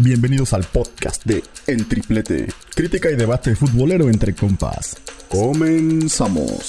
[0.00, 4.94] Bienvenidos al podcast de El Triplete, crítica y debate futbolero entre compas.
[5.28, 6.68] Comenzamos.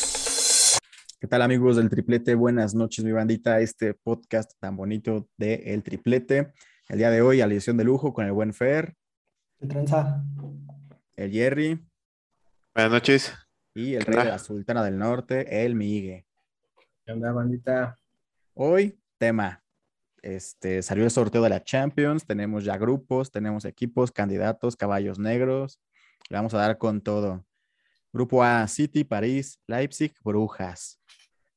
[1.20, 2.34] ¿Qué tal amigos del Triplete?
[2.34, 3.60] Buenas noches, mi bandita.
[3.60, 6.55] Este podcast tan bonito de El Triplete.
[6.88, 8.96] El día de hoy, alineación de lujo con el buen Fer.
[9.59, 10.23] ¿Qué tranza?
[11.16, 11.88] El Jerry.
[12.73, 13.32] Buenas noches.
[13.75, 16.25] Y el rey de la Sultana del Norte, el Migue.
[17.05, 17.96] ¿Qué onda, bandita?
[18.55, 19.64] Hoy, tema
[20.21, 25.79] este, salió el sorteo de la Champions, tenemos ya grupos, tenemos equipos, candidatos, caballos negros.
[26.29, 27.46] Le vamos a dar con todo.
[28.11, 31.00] Grupo A, City, París, Leipzig, Brujas.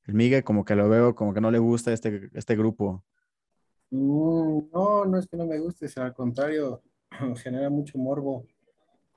[0.05, 3.05] El Miguel como que lo veo, como que no le gusta este, este grupo.
[3.91, 6.83] Mm, no, no es que no me guste, al contrario,
[7.43, 8.47] genera mucho morbo.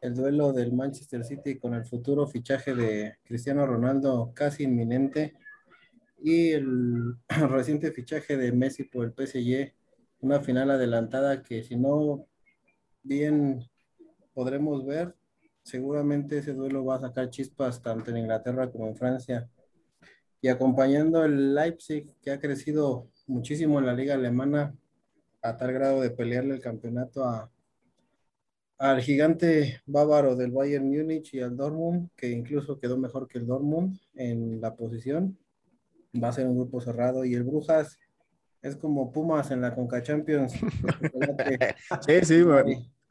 [0.02, 5.34] El duelo del Manchester City con el futuro fichaje de Cristiano Ronaldo casi inminente
[6.18, 7.16] y el
[7.50, 9.74] reciente fichaje de Messi por el PSG,
[10.22, 12.28] una final adelantada que si no
[13.04, 13.70] bien
[14.34, 15.16] podremos ver,
[15.64, 19.50] seguramente ese duelo va a sacar chispas tanto en Inglaterra como en Francia.
[20.42, 24.76] Y acompañando el Leipzig, que ha crecido muchísimo en la liga alemana,
[25.42, 27.52] a tal grado de pelearle el campeonato a,
[28.78, 33.48] al gigante bávaro del Bayern Múnich y al Dortmund, que incluso quedó mejor que el
[33.48, 35.38] Dortmund en la posición
[36.22, 38.00] va a ser un grupo cerrado y el Brujas
[38.62, 40.54] es como Pumas en la Conca Champions.
[42.08, 42.44] sí, sí,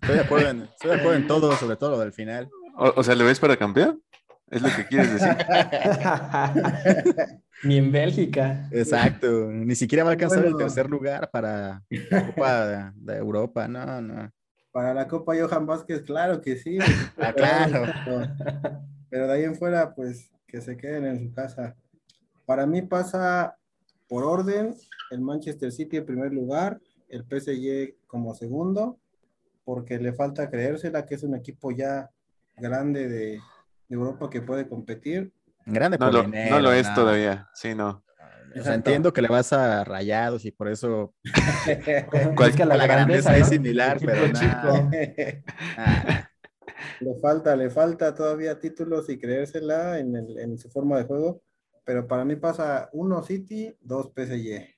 [0.03, 2.51] Estoy de, acuerdo en, estoy de acuerdo en todo, sobre todo lo del final.
[2.77, 4.03] O, sea, ¿le ves para campeón?
[4.51, 5.29] Es lo que quieres decir.
[7.63, 8.69] Ni en Bélgica.
[8.71, 9.51] Exacto.
[9.51, 13.67] Ni siquiera va a alcanzar el tercer lugar para la Copa de, Europa.
[13.67, 14.31] No, no.
[14.73, 16.79] Para la Copa Johan Vázquez, claro que sí.
[17.17, 17.87] ah, claro.
[19.09, 21.75] pero de ahí en fuera, pues que se queden en su casa.
[22.47, 23.57] Para mí pasa
[24.09, 24.75] por orden
[25.11, 28.99] el Manchester City en primer lugar, el PSG como segundo,
[29.65, 32.11] porque le falta creérsela que es un equipo ya
[32.57, 33.41] grande de,
[33.89, 35.33] Europa que puede competir.
[35.67, 38.03] Grande no, lo, no lo es todavía, sí, no.
[38.55, 41.15] entiendo que le vas a rayados y por eso
[42.59, 44.91] la, la grandeza es similar, pero chico.
[47.01, 51.43] Le falta, le falta todavía títulos y creérsela en, en su forma de juego
[51.85, 54.75] pero para mí pasa uno City, dos PSG.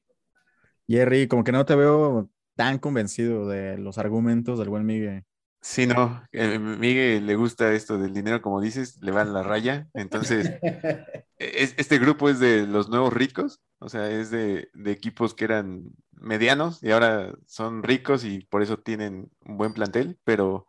[0.89, 5.25] Jerry, como que no te veo tan convencido de los argumentos del buen Miguel.
[5.61, 9.89] Sí, no, a Miguel le gusta esto del dinero, como dices, le van la raya.
[9.95, 10.53] Entonces,
[11.39, 16.83] este grupo es de los nuevos ricos, o sea, es de, equipos que eran medianos
[16.83, 20.69] y ahora son ricos y por eso tienen un buen plantel, pero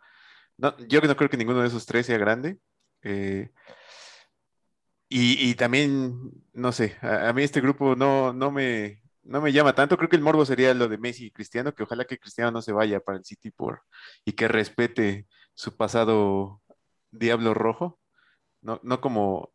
[0.58, 2.58] no, yo no creo que ninguno de esos tres sea grande.
[3.03, 3.52] Eh,
[5.09, 9.97] y, también, no sé, a, mí este grupo no, no, me, no me llama tanto.
[9.97, 12.62] Creo que el morbo sería lo de Messi y Cristiano, que ojalá que Cristiano no
[12.62, 13.84] se vaya para el City por,
[14.25, 16.62] y que respete su pasado
[17.12, 18.00] Diablo Rojo.
[18.62, 19.53] No, no como,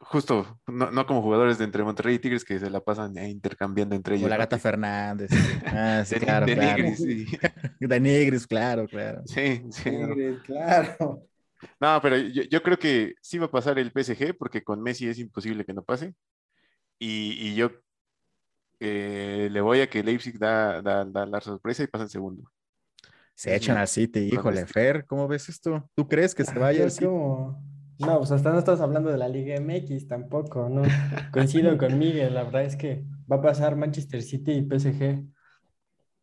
[0.00, 4.16] justo, no, como jugadores de entre Monterrey y Tigres que se la pasan intercambiando entre
[4.16, 4.26] ellos.
[4.26, 5.30] O la gata Fernández.
[5.64, 6.82] Ah, sí, claro, de, claro.
[6.82, 7.26] Nigris, sí.
[7.80, 9.22] De claro, claro.
[9.24, 9.90] Sí, sí.
[10.44, 11.29] claro.
[11.80, 15.18] No, pero yo, creo que sí va a pasar el PSG porque con Messi es
[15.18, 16.14] imposible que no pase.
[16.98, 17.70] Y, yo
[18.78, 22.50] eh, le voy a que Leipzig da, la sorpresa y pasa en segundo.
[23.34, 25.88] Se echan al City, híjole, Fer, ¿cómo ves esto?
[25.94, 30.08] ¿Tú crees que se vaya No, pues hasta no estás hablando de la Liga MX
[30.08, 30.82] tampoco, ¿no?
[31.32, 35.24] Coincido con Miguel, la verdad es que va a pasar Manchester City y PSG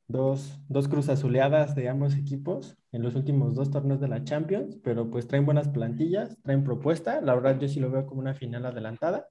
[0.08, 4.80] dos, dos cruz azuleadas de ambos equipos en los últimos dos torneos de la Champions,
[4.84, 8.34] pero pues traen buenas plantillas, traen propuesta, la verdad yo sí lo veo como una
[8.34, 9.28] final adelantada.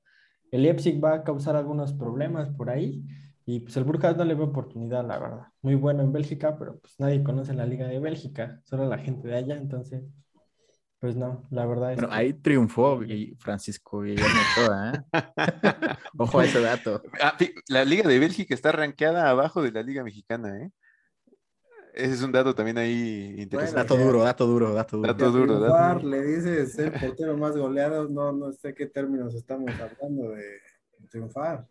[0.52, 3.04] El Leipzig va a causar algunos problemas por ahí
[3.44, 5.46] y pues el Burjas no le ve oportunidad, la verdad.
[5.62, 9.26] Muy bueno en Bélgica, pero pues nadie conoce la liga de Bélgica, solo la gente
[9.26, 10.04] de allá, entonces
[11.00, 11.98] pues no, la verdad es.
[11.98, 13.00] Bueno, ahí triunfó
[13.38, 14.30] Francisco Guillermo
[14.92, 15.00] ¿eh?
[16.18, 17.02] Ojo a ese dato.
[17.20, 17.36] Ah,
[17.68, 20.70] la Liga de Bélgica está rankeada abajo de la Liga Mexicana, ¿eh?
[21.96, 23.80] Ese es un dato también ahí interesante.
[23.80, 25.14] dato duro, dato duro, dato duro.
[25.14, 26.08] Dato duro, dato duro.
[26.10, 30.60] Le dices el portero más goleado, no, no sé qué términos estamos hablando de
[31.08, 31.66] triunfar.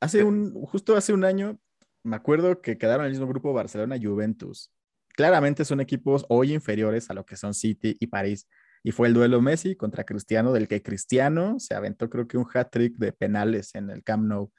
[0.00, 1.60] Hace un, justo hace un año,
[2.02, 4.72] me acuerdo que quedaron en el mismo grupo Barcelona y Juventus
[5.16, 8.48] claramente son equipos hoy inferiores a lo que son City y París.
[8.82, 12.46] Y fue el duelo Messi contra Cristiano, del que Cristiano se aventó creo que un
[12.52, 14.52] hat-trick de penales en el Camp Nou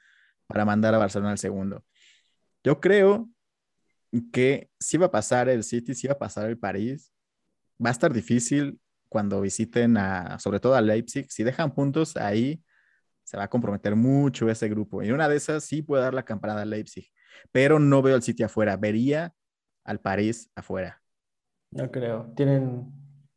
[0.46, 1.84] para mandar a Barcelona al segundo.
[2.64, 3.30] Yo creo
[4.32, 7.12] que si va a pasar el City, si va a pasar el París.
[7.84, 11.30] Va a estar difícil cuando visiten a, sobre todo a Leipzig.
[11.30, 12.62] Si dejan puntos ahí,
[13.24, 15.02] se va a comprometer mucho ese grupo.
[15.02, 17.08] Y una de esas sí puede dar la campanada a Leipzig,
[17.52, 18.76] pero no veo al City afuera.
[18.76, 19.32] Vería
[19.84, 21.00] al París afuera.
[21.70, 22.32] No creo.
[22.34, 22.90] Tienen,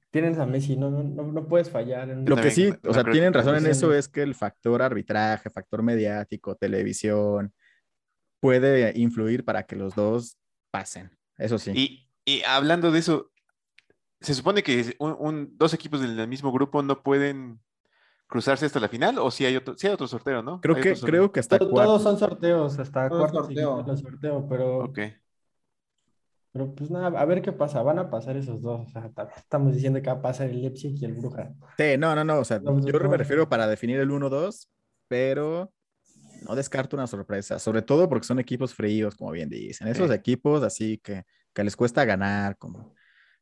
[0.10, 2.10] tienen a Messi, no, no, no, puedes fallar.
[2.10, 3.94] en- Lo que sí, o sea, tienen razón en eso.
[3.94, 7.54] es que el factor arbitraje, factor mediático, televisión,
[8.40, 10.38] puede influir para que los dos
[10.72, 11.12] pasen.
[11.38, 11.72] Eso sí.
[11.76, 13.32] Y, y hablando de eso,
[14.22, 17.60] se supone que un, un- dos equipos del mismo grupo no pueden
[18.28, 20.62] cruzarse hasta la final, o si hay otro, sí hay otro sorteo, ¿no?
[20.62, 21.60] creo que, creo que hasta.
[21.60, 23.98] Todos son sorteos, hasta Todo y sorteo.
[23.98, 25.00] sorteo, pero, Ok.
[26.52, 27.82] pero pues nada, a ver qué pasa.
[27.82, 28.88] Van a pasar esos dos.
[28.88, 31.54] O sea, ta- estamos diciendo que va a pasar el Leipzig y el Bruja.
[31.78, 32.40] Sí, no, no, no.
[32.40, 33.10] O sea, No, yo no.
[33.10, 34.70] me refiero para definir el 1-2,
[35.08, 35.72] pero
[36.42, 39.88] no descarto una sorpresa, sobre todo porque son equipos fríos, como bien dicen.
[39.88, 40.16] Esos Sí.
[40.16, 41.24] equipos así que,
[41.54, 42.94] que les cuesta ganar, como,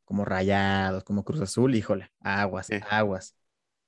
[0.04, 2.80] como Rayados, como Cruz Azul, híjole, aguas, Sí.
[2.90, 3.36] aguas.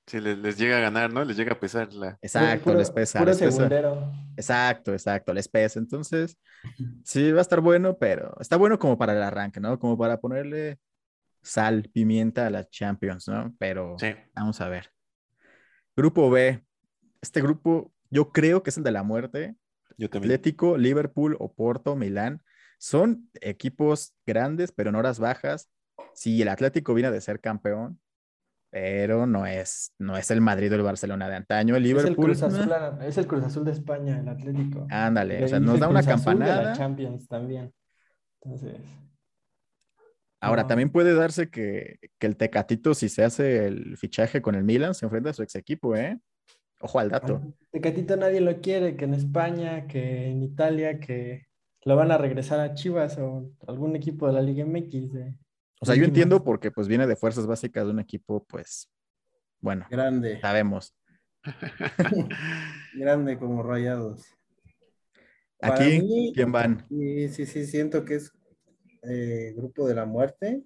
[0.07, 1.23] Si les, les llega a ganar, ¿no?
[1.23, 2.17] Les llega a pesar la...
[2.21, 3.69] Exacto, Puro- les pesa, Puro les pesa.
[4.35, 5.79] Exacto, exacto, les pesa.
[5.79, 6.37] Entonces,
[7.05, 9.79] sí, va a estar bueno, pero está bueno como para el arranque, ¿no?
[9.79, 10.79] Como para ponerle
[11.41, 13.55] sal, pimienta a las Champions, ¿no?
[13.59, 14.13] Pero Sí.
[14.35, 14.91] vamos a ver.
[15.95, 16.63] Grupo B.
[17.21, 19.55] Este grupo, yo creo que es el de la muerte.
[19.97, 20.31] Yo también.
[20.33, 22.41] Atlético, Liverpool, Oporto, Milán.
[22.79, 25.69] Son equipos grandes, pero en horas bajas.
[26.13, 27.99] Sí, el Atlético viene de ser campeón,
[28.69, 31.75] pero no es, no es el Madrid o el Barcelona de antaño.
[31.75, 32.67] El Es el, Liverpool, Cruz Azul,
[32.99, 34.87] meh, es el Cruz Azul de España, el Atlético.
[34.89, 36.73] ándale, Le o sea, nos da una Cruz Azul de la campanada.
[36.75, 37.73] Champions también.
[38.41, 38.79] Entonces,
[40.41, 40.67] Ahora, No.
[40.67, 44.93] también puede darse que, que el Tecatito, si se hace el fichaje con el Milan,
[44.93, 46.19] se enfrenta a su ex equipo, ¿eh?
[46.85, 47.41] Ojo al dato.
[47.71, 51.47] Tecatito nadie lo quiere, que en España, que en Italia, que
[51.85, 55.13] lo van a regresar a Chivas o algún equipo de la Liga MX.
[55.13, 55.33] de-
[55.79, 58.89] O sea, yo entiendo porque pues viene de fuerzas básicas de un equipo, pues,
[59.61, 60.93] bueno, Grande, sabemos.
[62.93, 64.25] grande como rayados.
[65.57, 66.85] Para Aquí, mí, ¿quién van?
[66.89, 68.29] Sí, sí, sí, siento que es
[69.03, 70.63] eh, grupo de la muerte.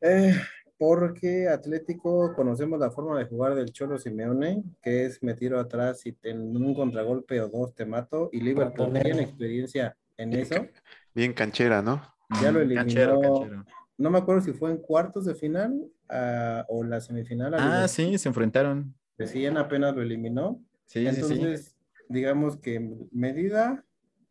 [0.00, 0.34] Eh,
[0.80, 6.06] porque Atlético conocemos la forma de jugar del Cholo Simeone, que es me tiro atrás
[6.06, 8.30] y en un contragolpe o dos te mato.
[8.32, 10.66] Y Liverpool tiene experiencia en eso.
[11.14, 12.00] Bien canchera, ¿no?
[12.40, 12.80] Ya lo Mm, eliminó.
[12.80, 13.64] Canchero, canchero.
[13.98, 17.52] No me acuerdo si fue en cuartos de final ah, o la semifinal.
[17.52, 17.88] Ah, Liverpool.
[17.90, 18.94] sí, se enfrentaron.
[19.18, 20.62] Recién apenas lo eliminó.
[20.86, 21.32] Sí, sí, sí.
[21.34, 21.76] Entonces,
[22.08, 22.80] digamos que
[23.12, 23.84] medida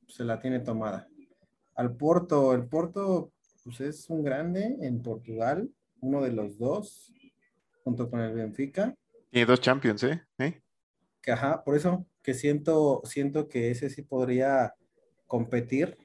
[0.07, 1.07] se la tiene tomada.
[1.75, 3.31] Al Porto, el Porto
[3.63, 5.69] pues es un grande en Portugal,
[6.01, 7.13] uno de los dos,
[7.83, 8.95] junto con el Benfica.
[9.29, 10.23] Tiene dos Champions, ¿eh?
[10.37, 10.61] ¿Eh?
[11.21, 14.73] Que, ajá, por eso que siento, siento que ese sí podría
[15.27, 15.97] competir.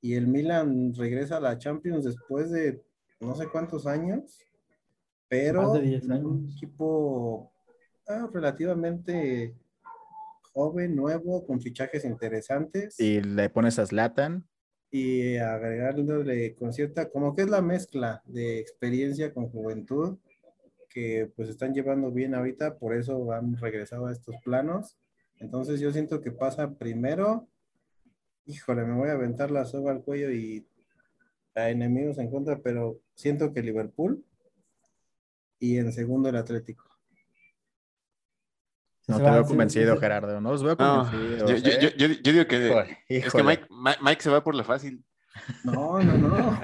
[0.00, 2.82] Y el Milan regresa a la Champions después de
[3.20, 4.38] no sé cuántos años,
[5.28, 7.52] pero Más de 10 un equipo
[8.06, 9.54] ah, relativamente
[10.52, 14.48] joven, nuevo, con fichajes interesantes Y le pones a Zlatan.
[14.90, 20.18] Y agregándole con cierta, como que es la mezcla de experiencia con juventud
[20.88, 24.96] que pues están llevando bien ahorita, por eso han regresado a estos planos.
[25.36, 27.46] Entonces yo siento que pasa primero,
[28.46, 30.66] híjole, me voy a aventar la soga al cuello y
[31.54, 34.24] a enemigos en contra, pero siento que Liverpool
[35.60, 36.84] y en segundo el Atlético.
[39.06, 40.38] No te veo convencido, Gerardo.
[40.40, 41.50] No los veo No, convencidos.
[41.50, 41.94] yo, yo- ¿eh?
[41.96, 43.42] yo- yo- digo que Híjole, es que.
[43.42, 43.67] Mike, Mi-
[44.00, 45.04] Mike se va por la fácil.
[45.64, 46.60] No, no, no.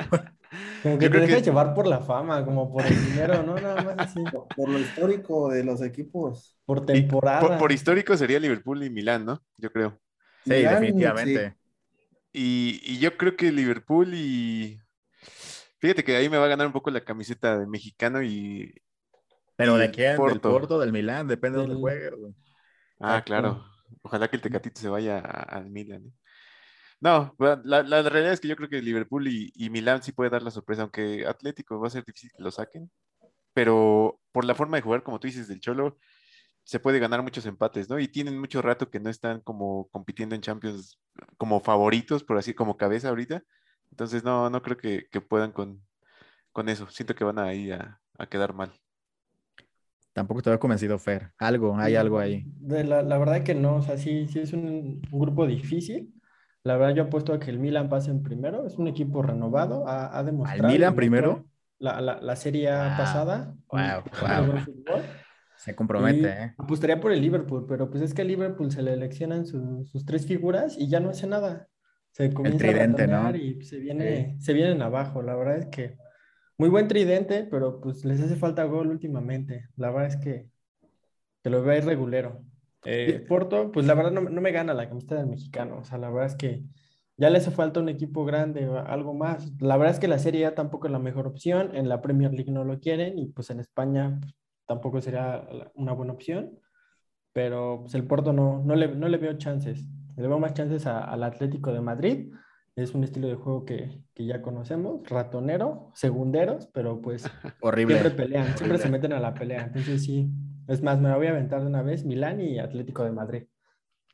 [0.83, 3.55] Como que Yo te que- llevar por la fama, como por el dinero, ¿no?
[3.57, 4.23] Nada más así,
[4.57, 6.57] Por lo histórico de los equipos.
[6.65, 7.41] por temporada.
[7.41, 9.43] Por, por histórico sería Liverpool y Milán, ¿no?
[9.57, 9.99] Yo creo.
[10.45, 11.57] Sí, Milán, definitivamente.
[12.33, 14.79] Y, y yo creo que Liverpool y...
[15.79, 18.75] Fíjate que ahí me va a ganar un poco la camiseta de mexicano y...
[19.57, 20.09] Pero y ¿de quién?
[20.11, 20.51] Del Porto.
[20.51, 22.11] Porto, del Milán, depende de dónde Del- juegue.
[22.17, 22.35] güey.
[23.01, 23.65] Ah, claro.
[24.03, 26.07] Ojalá que el Tecatito se vaya al Milan.
[26.07, 26.13] ¿eh?
[27.05, 30.31] No, la, la realidad es que yo creo que Liverpool y, y Milán sí puede
[30.31, 32.91] dar la sorpresa, aunque Atlético va a ser difícil que lo saquen.
[33.53, 35.99] Pero por la forma de jugar, como tú dices, del Cholo,
[36.63, 38.01] se puede ganar muchos empates, ¿no?
[38.01, 40.99] Y tienen mucho rato que no están como compitiendo en Champions
[41.37, 43.45] como favoritos, por así, como cabeza ahorita.
[43.91, 45.83] Entonces, no, no creo que, que puedan con,
[46.53, 46.89] con eso.
[46.89, 48.73] Siento que van a ir a, a quedar mal.
[50.15, 51.33] Tampoco te veo convencido, Fer.
[51.37, 52.45] Algo, hay algo ahí.
[52.47, 56.15] De la, la verdad que no, o sea, sí, sí es un, un grupo difícil.
[56.65, 59.87] La verdad yo apuesto a que el Milan pase en primero, es un equipo renovado,
[59.87, 60.73] ha, ha demostrado.
[60.73, 61.45] Milan demostró primero?
[61.79, 63.55] La, la, la serie Wow, pasada.
[63.71, 64.65] wow, wow.
[65.57, 66.55] Se compromete, Y ¿eh?
[66.59, 70.05] Apostaría por el Liverpool, pero pues es que a Liverpool se le eleccionan su- sus
[70.07, 71.69] tres figuras y ya no hace nada.
[72.13, 73.31] Se comienza tridente, a ¿no?
[73.37, 75.21] y se viene, se vienen abajo.
[75.23, 75.97] La verdad es que
[76.59, 79.69] muy buen tridente, pero pues les hace falta gol últimamente.
[79.77, 80.49] La verdad es que,
[81.43, 82.43] que lo veo irregulero.
[82.87, 85.79] Eh, Porto, pues la verdad no, no me gana la camiseta del mexicano.
[85.79, 86.65] O sea, la verdad es que
[87.17, 89.53] ya le hace falta un equipo grande o algo más.
[89.61, 92.33] La verdad es que la Serie A tampoco es la mejor opción, en la Premier
[92.33, 94.35] League no lo quieren y pues en España pues,
[94.67, 96.59] tampoco sería una buena opción,
[97.33, 99.85] pero pues, el Porto no, no, le, no le veo chances.
[100.17, 102.33] Le veo más chances a- al Atlético de Madrid.
[102.77, 107.23] Es un estilo de juego que, que ya conocemos, ratonero, segunderos, pero pues
[107.61, 107.95] Horrible.
[107.99, 109.65] siempre pelean, siempre se meten a la pelea.
[109.67, 110.29] Entonces sí,
[110.69, 113.45] es más, me la voy a aventar de una vez, Milán y Atlético de Madrid.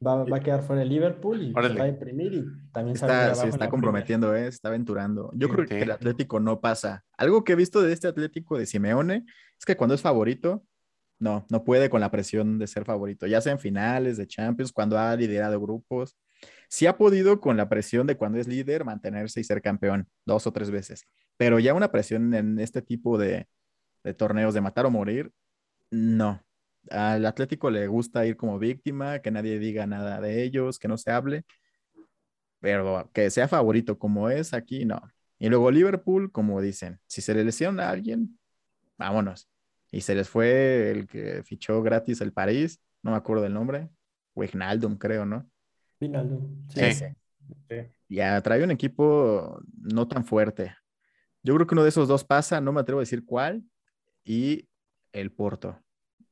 [0.04, 1.78] Va, va a quedar fuera el Liverpool y Órale.
[1.78, 4.46] va a imprimir y también se va a Está, se está comprometiendo, ¿eh?
[4.46, 5.30] está aventurando.
[5.34, 7.04] Yo creo que el Atlético no pasa.
[7.18, 9.26] Algo que he visto de este Atlético de Simeone
[9.58, 10.64] es que cuando es favorito,
[11.18, 14.72] no, no puede con la presión de ser favorito, ya sea en finales de Champions,
[14.72, 16.16] cuando ha liderado grupos.
[16.70, 20.46] Sí ha podido con la presión de cuando es líder mantenerse y ser campeón dos
[20.46, 21.04] o tres veces,
[21.36, 23.46] pero ya una presión en este tipo de,
[24.02, 25.30] de torneos de matar o morir,
[25.90, 26.42] no.
[26.90, 30.96] Al Atlético le gusta ir como víctima, que nadie diga nada de ellos, que no
[30.96, 31.44] se hable
[32.60, 35.00] pero que sea favorito como es aquí, no.
[35.38, 38.38] Y luego Liverpool, como dicen, si se le lesiona a alguien,
[38.98, 39.48] vámonos.
[39.90, 43.88] Y se les fue el que fichó gratis el París, no me acuerdo del nombre,
[44.34, 45.50] Wijnaldum, creo, ¿no?
[46.00, 46.80] Wijnaldum, sí.
[46.92, 47.04] Sí.
[47.68, 47.94] Ese.
[48.08, 50.74] Ya trae un equipo no tan fuerte.
[51.42, 53.64] Yo creo que uno de esos dos pasa, no me atrevo a decir cuál,
[54.22, 54.68] y
[55.12, 55.78] el Porto.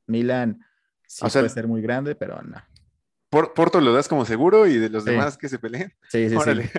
[0.07, 0.59] Milan
[1.07, 2.57] sí O sea, puede ser muy grande, pero no.
[3.29, 5.11] Por- Porto lo das como seguro y de los Sí.
[5.11, 5.93] demás que se peleen.
[6.09, 6.35] Sí, sí, sí.
[6.35, 6.71] Órale.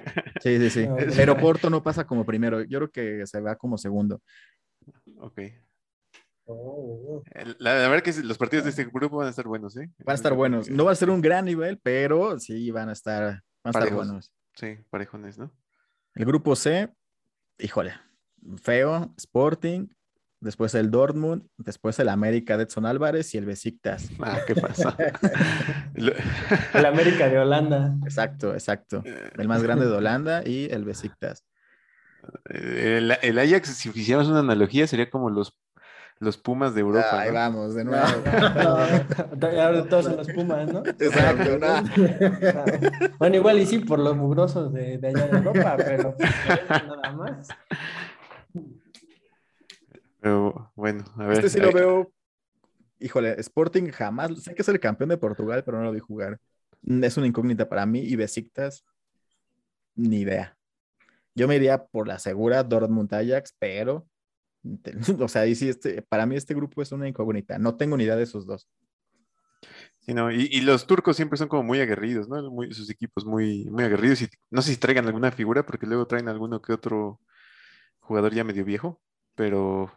[0.42, 0.88] Sí, sí, sí.
[1.16, 2.62] Pero Porto no pasa como primero.
[2.64, 4.20] Yo creo que se va como segundo.
[5.18, 5.40] Ok.
[6.46, 9.76] Oh, El- La, la verdad que los partidos de este grupo van a estar buenos,
[9.76, 9.88] ¿eh?
[9.98, 10.68] Van a estar buenos.
[10.68, 13.22] No va a ser un gran nivel, pero sí van a estar,
[13.62, 14.32] van a estar buenos.
[14.54, 15.52] Sí, parejones, ¿no?
[16.16, 16.92] El grupo C,
[17.58, 17.92] híjole,
[18.60, 19.86] feo, Sporting,
[20.40, 24.08] después el Dortmund, después el América de Edson Álvarez y el Besiktas.
[24.22, 24.96] Ah, ¿qué pasa?
[26.74, 27.94] El América de Holanda.
[28.04, 29.02] Exacto, exacto.
[29.36, 31.44] El más grande de Holanda y el Besiktas.
[32.46, 35.56] el, el Ajax, si hiciéramos una analogía, sería como los,
[36.18, 37.20] los Pumas de Europa.
[37.20, 37.34] Ahí ¿no?
[37.34, 38.04] vamos, de nuevo.
[38.04, 40.82] Ahora todos son los Pumas, ¿no?
[40.86, 41.66] Exacto, ¿no?
[41.66, 41.84] Ah,
[43.18, 46.30] Bueno, igual y sí, por los mugrosos de, de allá de Europa, pero pues,
[46.68, 47.48] nada más.
[50.20, 51.38] Pero bueno, a ver.
[51.38, 52.12] Este sí lo veo.
[52.98, 54.42] Híjole, Sporting jamás.
[54.42, 56.38] Sé que es el campeón de Portugal, pero no lo vi jugar.
[56.86, 58.00] Es una incógnita para mí.
[58.00, 58.84] Y Besiktas,
[59.94, 60.56] ni idea.
[61.34, 64.06] Yo me iría por la segura Dortmund Ajax, pero.
[65.20, 67.58] O sea, ahí sí, este, para mí este grupo es una incógnita.
[67.58, 68.68] No tengo ni idea de esos dos.
[70.00, 72.50] Sí, no, y, y los turcos siempre son como muy aguerridos, ¿no?
[72.50, 76.06] Muy, sus equipos muy, muy aguerridos y no sé si traigan alguna figura porque luego
[76.06, 77.20] traen alguno que otro
[78.00, 79.00] jugador ya medio viejo,
[79.34, 79.92] pero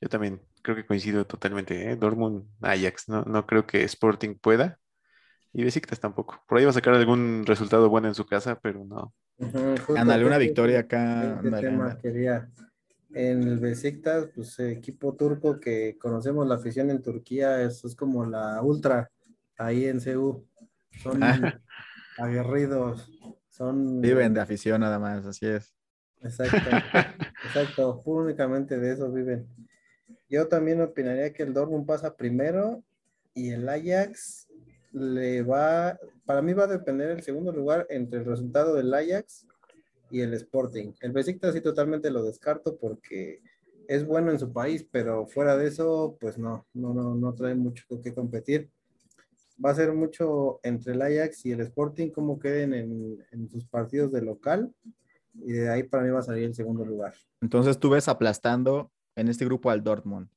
[0.00, 1.96] yo también creo que coincido totalmente, ¿eh?
[1.96, 4.78] Dortmund, Ajax, no, no creo que Sporting pueda
[5.52, 6.42] y Besiktas tampoco.
[6.46, 9.12] Por ahí va a sacar algún resultado bueno en su casa, pero no.
[9.96, 11.40] Ándale, una victoria acá.
[11.60, 12.50] tema quería.
[13.12, 18.24] En el Besiktas, pues equipo turco que conocemos la afición en Turquía, eso es como
[18.24, 19.10] la ultra
[19.58, 20.46] ahí en CU.
[21.02, 21.60] Son Ah.
[22.18, 23.10] aguerridos,
[23.48, 25.74] son Viven de afición nada más, así es.
[26.22, 26.56] Exacto,
[27.44, 29.48] exacto, únicamente de eso viven.
[30.30, 32.84] Yo también opinaría que el Dortmund pasa primero
[33.34, 34.48] y el Ajax
[34.92, 39.48] le va, para mí va a depender el segundo lugar entre el resultado del Ajax
[40.08, 40.92] y el Sporting.
[41.00, 43.42] El Besiktas sí totalmente lo descarto porque
[43.88, 47.56] es bueno en su país, pero fuera de eso, pues no, no, no, no trae
[47.56, 48.70] mucho qué competir.
[49.62, 53.64] Va a ser mucho entre el Ajax y el Sporting, cómo queden en, en sus
[53.64, 54.72] partidos de local
[55.34, 57.14] y de ahí para mí va a salir el segundo lugar.
[57.40, 60.28] Entonces tú ves aplastando en este grupo al Dortmund.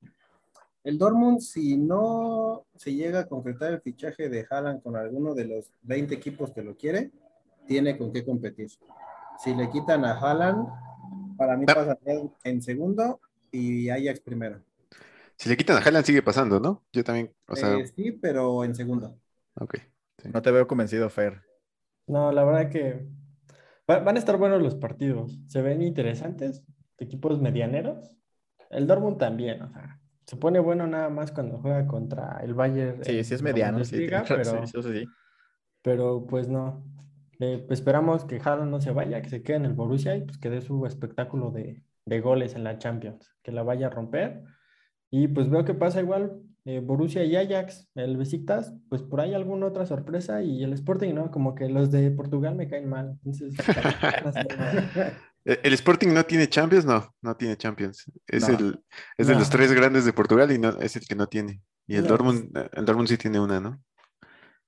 [0.84, 5.46] El Dortmund, si no se llega a concretar el fichaje de Haaland con alguno de
[5.46, 7.12] los 20 equipos que lo quiere,
[7.65, 8.70] tiene con qué competir.
[9.42, 10.68] Si le quitan a Haaland,
[11.38, 14.62] para mí pasaría en segundo y Ajax primero.
[15.38, 16.84] Si le quitan a Haaland sigue pasando, ¿no?
[16.92, 19.18] Yo también, o sea, Eh, sí, pero en segundo.
[19.56, 19.75] ok.
[20.34, 21.42] No te veo convencido, Fer.
[22.08, 23.08] No, la verdad que
[23.89, 25.39] va- van a estar buenos los partidos.
[25.48, 26.63] Se ven interesantes,
[26.98, 28.18] equipos medianeros.
[28.74, 33.03] El Dortmund también, o sea, se pone bueno nada más cuando juega contra el Bayern.
[33.03, 35.06] Sí, sí es mediano, sí, razón, pero, sí, eso sí.
[35.82, 36.84] pero pues no.
[37.39, 40.22] Eh, pues esperamos que Haaland no se vaya, que se quede en el Borussia y
[40.22, 43.89] pues que dé su espectáculo de, de goles en la Champions, que la vaya a
[43.89, 44.44] romper.
[45.10, 49.34] Y pues veo que pasa igual eh, Borussia y Ajax, el Besiktas, pues por ahí
[49.34, 51.29] alguna otra sorpresa y el Sporting, ¿no?
[51.32, 53.20] Como que los de Portugal me caen mal.
[53.25, 53.53] Entonces.
[55.46, 56.86] Eh, ¿El Sporting no tiene Champions?
[56.86, 58.05] No, no tiene Champions.
[58.27, 58.55] Es, No.
[58.58, 58.82] el,
[59.17, 61.62] es de los tres grandes de Portugal y no, es el que no tiene.
[61.86, 63.84] Y el No, Dortmund, el Dortmund sí tiene una, ¿no?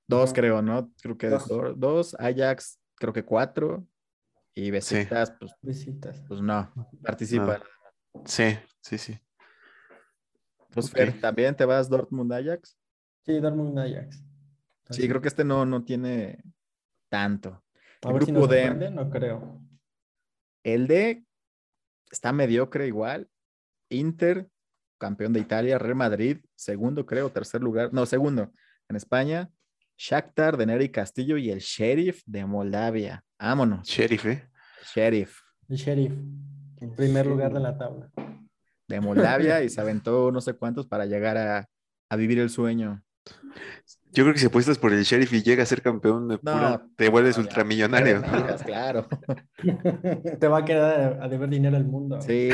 [0.06, 0.92] Dos, creo, ¿no?
[1.02, 1.48] Creo que Dos.
[1.48, 2.14] do- dos.
[2.20, 3.88] Ajax, creo que cuatro.
[4.54, 6.22] Y Besiktas, pues, Visitas.
[6.28, 6.70] pues no,
[7.02, 7.62] participa.
[8.26, 9.18] Sí, sí, sí.
[10.76, 10.98] Entonces, Ok.
[10.98, 12.78] Fer, ¿también te vas Dortmund-Ajax?
[13.26, 14.24] Sí, Dortmund Ajax.
[14.92, 16.44] Sí, creo que este no, no tiene
[17.10, 17.64] tanto.
[18.04, 18.62] A el ver si grupo nos D.
[18.68, 19.62] sorprende, no creo.
[20.64, 21.26] El D
[22.12, 23.28] está mediocre igual.
[23.90, 24.48] Inter,
[25.00, 25.80] campeón de Italia.
[25.80, 27.94] Real Madrid, segundo creo, tercer lugar.
[27.94, 28.52] No, segundo
[28.90, 29.50] en España.
[29.98, 33.24] Shakhtar de Neri Castillo y el Sheriff de Moldavia.
[33.40, 33.88] Vámonos.
[33.88, 34.50] Sheriff, ¿eh?
[34.94, 35.40] Sheriff
[35.70, 36.14] El Sheriff.
[36.82, 38.12] En primer lugar de la tabla.
[38.88, 41.70] De Moldavia y se aventó no sé cuántos para llegar a,
[42.10, 43.02] a vivir el sueño.
[44.12, 46.40] Yo creo que si apuestas por el Sheriff y llega a ser campeón de No,
[46.54, 47.50] pura, te vuelves no, ya.
[47.50, 48.22] ultramillonario.
[48.66, 49.08] Claro.
[50.40, 52.22] Te va a quedar a deber dinero el mundo.
[52.22, 52.50] Sí.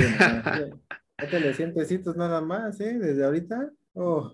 [1.22, 2.98] Métele 100 pesitos nada más, ¿eh?
[2.98, 3.70] Desde ahorita.
[3.94, 4.32] Oh,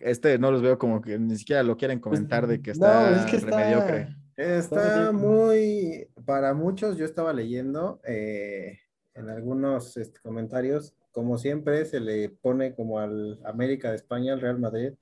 [0.00, 3.20] este no los veo como que ni siquiera lo quieren comentar de que No, está
[3.24, 3.56] es que está...
[3.56, 4.08] mediocre.
[4.36, 8.78] Está muy, para muchos, yo estaba leyendo eh,
[9.18, 14.40] en algunos este, comentarios, como siempre se le pone como al América de España, al
[14.40, 14.92] Real Madrid,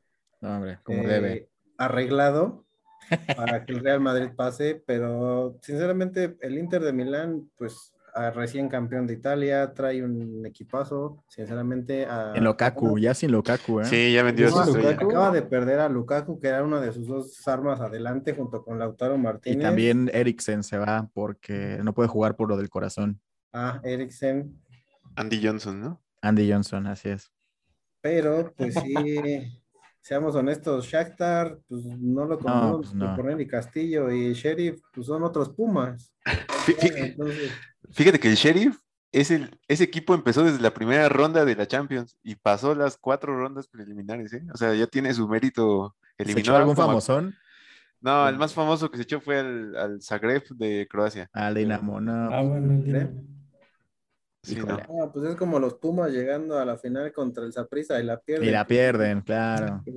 [0.40, 1.48] No, hombre, como eh, debe.
[1.78, 2.64] arreglado
[3.36, 8.70] para que el Real Madrid pase, pero sinceramente el Inter de Milán, pues a recién
[8.70, 12.06] campeón de Italia, trae un equipazo, sinceramente.
[12.06, 13.84] A, En Lukaku, ya sin Lukaku, ¿eh?
[13.84, 14.78] Sí, ya vendió ¿No su?
[14.88, 18.78] Acaba de perder a Lukaku, que era una de sus dos armas adelante, junto con
[18.78, 19.62] Lautaro Y Martínez.
[19.62, 23.20] también Eriksen se va porque no puede jugar por lo del corazón.
[23.52, 24.60] A Eriksen.
[25.16, 26.02] Andy Johnson, ¿no?
[26.22, 27.30] Andy Johnson, así es.
[28.00, 28.94] Pero, pues sí,
[30.00, 33.48] seamos honestos, Shakhtar, pues no lo conocemos pues no.
[33.48, 36.12] Castillo y Sheriff, pues son otros Pumas.
[36.66, 37.52] Entonces,
[37.90, 38.78] Fíjate que el Sheriff,
[39.12, 42.98] es el, ese equipo empezó desde la primera ronda de la Champions y pasó las
[42.98, 44.44] cuatro rondas preliminares, ¿eh?
[44.52, 45.96] O sea, ya tiene su mérito.
[46.18, 47.34] ¿Se Eliminó echó algún como famosón?
[48.00, 51.30] No, el más famoso que se echó fue al, al Zagreb de Croacia.
[51.32, 52.30] Al Dinamo, no.
[52.32, 53.22] Ah, bueno, entiendo.
[54.46, 54.84] Sí, Híjole.
[54.88, 55.06] no.
[55.06, 58.20] no, pues es como los Pumas llegando a la final contra el Saprissa y la
[58.20, 58.48] pierden.
[58.48, 59.82] Y la pierden, claro.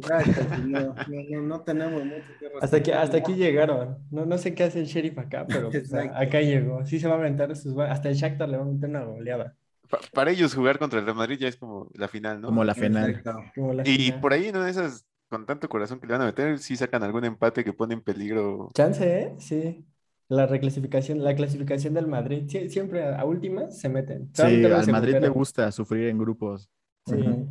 [0.67, 3.97] No, no, no, no tenemos mucho que Hasta aquí, hasta aquí llegaron.
[4.12, 6.86] No, no sé qué hace el sheriff acá, pero pues, acá llegó.
[6.86, 7.78] Sí se va a aventar sus...
[7.78, 9.56] Hasta el Shakhtar le va a meter una goleada.
[9.89, 12.47] Pa- para ellos jugar contra el Real Madrid ya es como la final, ¿no?
[12.47, 13.10] Como la final.
[13.10, 13.52] Exacto.
[13.56, 14.19] Como la Y final.
[14.21, 14.65] por ahí, ¿no?
[14.67, 17.93] Esas, con tanto corazón que le van a meter, sí sacan algún empate que pone
[17.95, 18.69] en peligro.
[18.73, 19.36] Chance, ¿eh?
[19.39, 19.86] Sí.
[20.30, 22.44] La reclasificación, la clasificación del Madrid.
[22.48, 24.30] Sie- siempre a, a últimas se meten.
[24.34, 26.70] Se Sí, al Madrid le gusta sufrir en grupos.
[27.08, 27.15] Sí.
[27.15, 27.50] Ujú.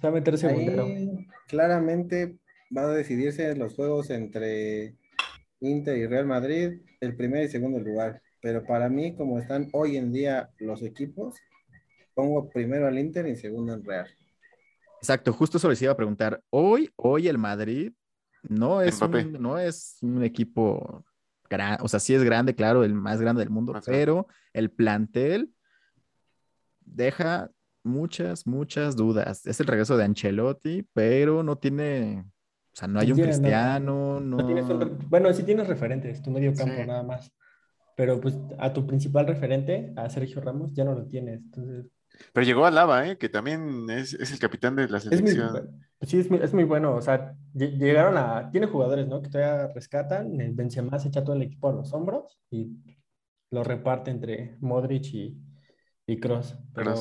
[0.00, 0.84] Se va a meter segundero.
[0.84, 2.36] Ahí claramente
[2.76, 4.96] va a decidirse los juegos entre
[5.60, 8.20] Inter y Real Madrid, el primer y segundo lugar.
[8.42, 11.34] Pero para mí, como están hoy en día los equipos,
[12.14, 14.06] pongo primero al Inter y segundo al Real.
[15.00, 16.42] Exacto, justo eso les iba a preguntar.
[16.50, 17.92] Hoy, hoy el Madrid
[18.42, 21.04] no es, un, no es un equipo
[21.50, 23.98] grande, o sea, sí es grande, claro, el más grande del mundo, Más grande.
[24.00, 25.52] pero el plantel
[26.80, 27.50] deja
[27.82, 29.46] muchas, muchas dudas.
[29.46, 32.24] Es el regreso de Ancelotti, pero no tiene,
[32.72, 33.18] o sea, no hay un.
[33.20, 34.38] Cristiano, no.
[34.38, 36.86] No tienes un re- Bueno, sí tienes referentes, tu medio campo Sí.
[36.86, 37.32] nada más.
[37.96, 41.40] Pero pues a tu principal referente, a Sergio Ramos, ya no lo tienes.
[41.42, 41.86] Entonces,
[42.32, 43.18] Pero llegó a Lava, ¿eh?
[43.18, 45.80] Que también es, es el capitán de la es muy, selección.
[46.02, 46.94] sí, es muy, es muy bueno.
[46.94, 48.50] O sea, lle- llegaron a.
[48.50, 49.22] Tiene jugadores, ¿no?
[49.22, 50.40] Que todavía rescatan.
[50.40, 52.76] El Benzema se echa todo el equipo a los hombros y
[53.50, 55.36] lo reparte entre Modric y,
[56.06, 56.56] y Kroos.
[56.74, 56.94] Pero.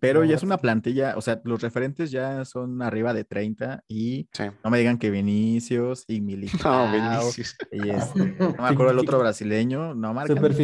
[0.00, 0.46] Pero No, ya es no.
[0.48, 4.42] una plantilla, o sea, los referentes ya son arriba de 30 y Sí.
[4.64, 7.56] no me digan que Vinicius y No, Militao Vinicius.
[7.70, 10.36] y este, no me acuerdo el otro brasileño, no marcan.
[10.36, 10.54] Super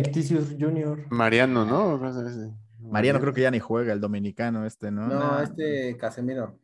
[0.58, 1.06] Junior.
[1.10, 2.00] Mariano, ¿no?
[2.90, 5.06] Mariano creo que ya ni juega, el dominicano este, ¿no?
[5.08, 5.42] No, Nah.
[5.42, 6.58] este Casemiro.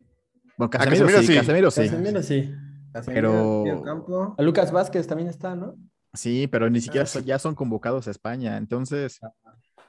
[0.56, 1.34] Bueno, Ah, Casemiro, Casemiro sí, sí.
[1.38, 1.80] Casemiro sí.
[1.82, 2.54] Casemiro sí.
[2.92, 4.34] Casemiro, Pero- campo.
[4.38, 5.76] A Lucas Vázquez también está, ¿no?
[6.12, 8.56] Sí, pero ni siquiera Ah, son- ya son convocados a España.
[8.56, 9.18] Entonces,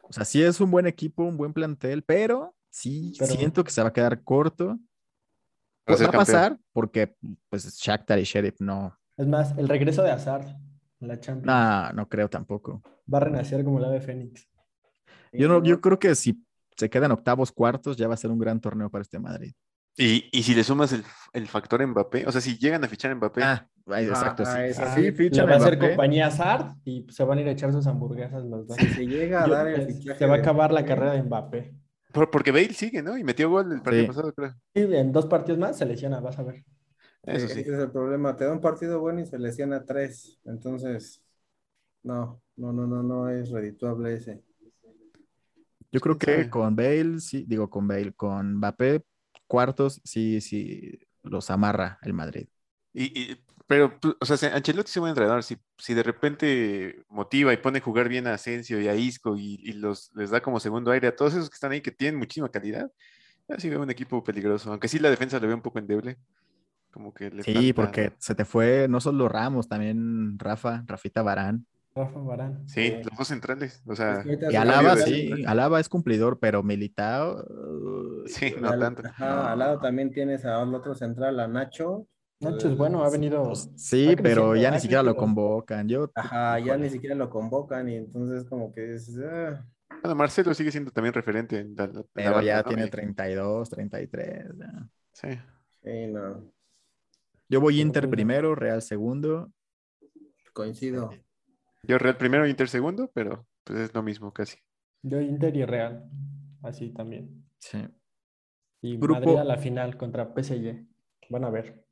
[0.01, 3.71] o sea, sí es un buen equipo, un buen plantel, pero sí Pero- siento que
[3.71, 4.79] se va a quedar corto.
[5.85, 6.25] Pues va a campeón.
[6.25, 7.15] pasar porque
[7.49, 10.47] pues Shakhtar y Sheriff no, Es más, el regreso de Hazard
[10.99, 11.45] en la Champions.
[11.45, 12.81] no, no creo tampoco.
[13.13, 14.49] Va a renacer como el ave Fénix.
[15.37, 16.43] Yo no, yo creo que si
[16.75, 19.53] se quedan octavos, cuartos, ya va a ser un gran torneo para este Madrid.
[19.97, 23.11] Y, y si le sumas el, el factor Mbappé, o sea, si llegan a fichar
[23.11, 24.71] a Mbappé, Ah, ay, exacto, ah, sí.
[24.71, 25.89] eso Ah, sí, le va a hacer Mbappé.
[25.89, 28.77] compañía Hazard y se van a ir a echar sus hamburguesas los dos.
[28.77, 31.23] Si se llega a dar el se- fichaje se va a acabar la carrera de
[31.23, 31.75] Mbappé.
[32.11, 33.17] por- porque Bale sigue, ¿no?
[33.17, 34.07] Y metió gol el partido Sí.
[34.07, 34.55] pasado, creo.
[34.73, 36.63] Y en dos partidos más se lesiona, vas a ver.
[37.23, 37.61] Eso sí.
[37.61, 38.35] Ese es el problema.
[38.35, 40.39] Te da un partido bueno y se lesiona tres.
[40.45, 41.23] Entonces,
[42.03, 44.43] no, no, no, no, no es redituable ese.
[45.95, 46.49] Yo creo ¿Quién que sabe?
[46.49, 49.01] con Bale, sí, digo con Bale, con Mbappé,
[49.47, 52.47] cuartos, sí, sí, los amarra el Madrid.
[52.93, 55.43] Y, y Pero, pu- o sea, se- Ancelotti es un buen entrenador.
[55.43, 59.35] Si, si de repente motiva y pone a jugar bien a Asensio y a Isco
[59.37, 61.91] y, y los, les da como segundo aire a todos esos que están ahí que
[61.91, 62.91] tienen muchísima calidad,
[63.49, 64.71] así veo un equipo peligroso.
[64.71, 66.17] Aunque sí la defensa le veo un poco endeble.
[66.91, 71.21] Como que le Sí, falta- porque se te fue no solo Ramos, también Rafa, Rafita
[71.21, 71.67] Barán.
[71.95, 72.67] Rafa Barán.
[72.67, 73.03] Sí, Sí.
[73.09, 73.81] los dos centrales.
[73.87, 77.37] O sea, Y Alaba, de- sí, Alaba es cumplidor, pero Militao.
[77.45, 79.03] uh, sí, no al, tanto.
[79.07, 82.05] ajá, al lado también tienes al otro central, a Nacho.
[82.41, 83.43] Nacho es bueno, ha venido.
[83.45, 85.87] pues, sí, pero ya ni siquiera lo convocan.
[85.87, 89.17] Yo, Ajá, ya ni siquiera lo convocan y entonces como que es...
[89.23, 89.65] ah,
[90.01, 92.89] Bueno, Marcelo sigue siendo también referente en la, en la Pero banda, ya tiene Y-
[92.89, 94.45] 32, 33.
[94.59, 94.89] ya.
[95.13, 95.29] Sí.
[95.81, 96.43] sí, no,
[97.47, 99.49] Yo voy Inter pues, primero, Real segundo.
[100.51, 101.11] coincido.
[101.87, 104.57] Yo Real primero, Inter segundo, pero pues es lo mismo casi.
[105.03, 106.09] Yo Inter y Real.
[106.63, 107.45] Así también.
[107.59, 107.79] Sí.
[108.81, 110.85] Y Grupo- Madrid a la final contra PSG.
[111.29, 111.85] Van a ver.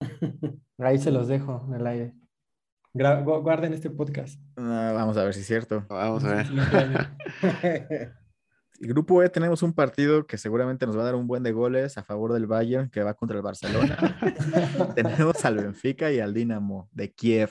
[0.78, 2.14] Ahí se los dejo en el aire.
[2.94, 4.40] Gra- guarden este podcast.
[4.56, 5.84] Ah, vamos a ver si es cierto.
[5.88, 6.46] Vamos a ver.
[8.80, 11.52] El grupo E tenemos un partido que seguramente nos va a dar un buen de
[11.52, 13.96] goles a favor del Bayern, que va contra el Barcelona.
[14.94, 17.50] tenemos al Benfica y al Dinamo de Kiev.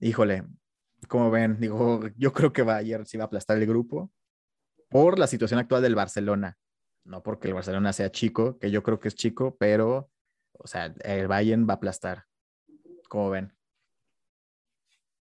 [0.00, 0.44] Híjole,
[1.08, 4.10] como ven, digo, yo creo que Bayern sí va a aplastar el grupo
[4.88, 6.56] por la situación actual del Barcelona.
[7.04, 10.10] No porque el Barcelona sea chico, que yo creo que es chico, pero,
[10.52, 12.24] o sea, el Bayern va a aplastar.
[13.08, 13.52] Como ven.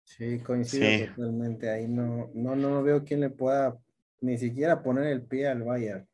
[0.04, 1.12] Sí, coincido Sí.
[1.14, 1.70] totalmente.
[1.70, 3.78] Ahí no, no, no veo quién le pueda
[4.20, 6.08] ni siquiera poner el pie al Bayern.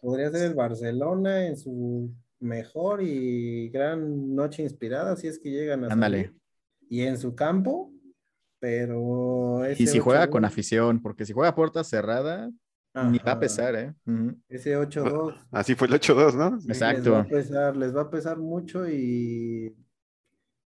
[0.00, 5.84] Podría ser el Barcelona en su mejor y gran noche inspirada, si es que llegan
[5.84, 6.32] a Ándale.
[6.88, 7.92] Y en su campo,
[8.58, 12.50] pero Y si juega con 8-2, afición, porque si juega a puerta cerrada,
[12.94, 13.94] ni va a pesar, ¿eh?
[14.48, 16.60] Ese 8-2 Así fue el 8-2, ¿no?
[16.60, 16.68] Sí.
[16.68, 17.10] Exacto.
[17.10, 19.76] les va a pesar, les va a pesar mucho y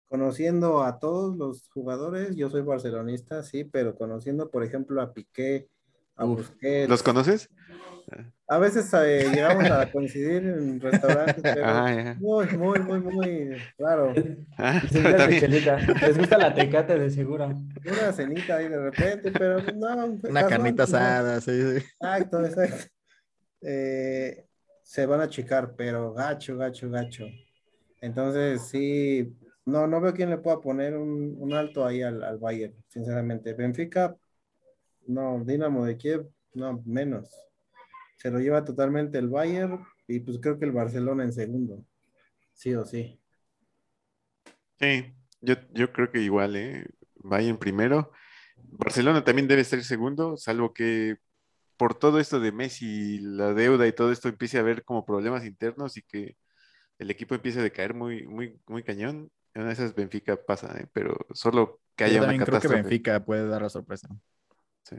[0.08, 5.70] conociendo a todos los jugadores, yo soy barcelonista, sí, pero conociendo, por ejemplo, a Piqué,
[6.18, 6.26] a.
[6.26, 7.50] Busquets, ¿Los conoces?
[8.50, 12.14] a veces eh, llegamos a coincidir en restaurantes, pero Ah, ya.
[12.16, 14.14] muy, muy, muy, muy claro.
[14.58, 14.82] Ah.
[15.30, 15.78] Michelita.
[16.02, 17.48] Les gusta la tecate de seguro.
[17.86, 20.06] Una cenita ahí de repente, pero no.
[20.24, 20.98] Una casual, carnita pues, no.
[20.98, 21.86] asada, sí, sí.
[22.00, 22.86] Exacto, exacto.
[23.62, 24.46] Eh,
[24.84, 27.26] se van a achicar, pero gacho, gacho, gacho.
[28.00, 32.38] Entonces, sí, no, no veo quién le pueda poner un, un alto ahí al, al
[32.38, 33.54] Bayern, sinceramente.
[33.54, 34.16] Benfica,
[35.08, 37.30] no, Dinamo de Kiev, no, menos.
[38.18, 41.84] Se lo lleva totalmente el Bayern y pues creo que el Barcelona en segundo.
[42.54, 43.20] Sí o sí.
[44.80, 46.86] Sí, yo, yo creo que igual, ¿eh?
[47.16, 48.12] Bayern primero.
[48.56, 51.18] Barcelona también debe ser segundo, salvo que
[51.78, 55.46] por todo esto de Messi, la deuda y todo esto empiece a haber como problemas
[55.46, 56.36] internos y que
[56.98, 59.32] el equipo empiece a decaer muy, muy, muy cañón.
[59.54, 60.88] En una de esas Benfica pasa, ¿eh?
[60.92, 62.82] Pero solo que Yo haya una también creo que catástrofe.
[62.82, 64.10] Benfica puede dar la sorpresa.
[64.90, 64.96] Sí.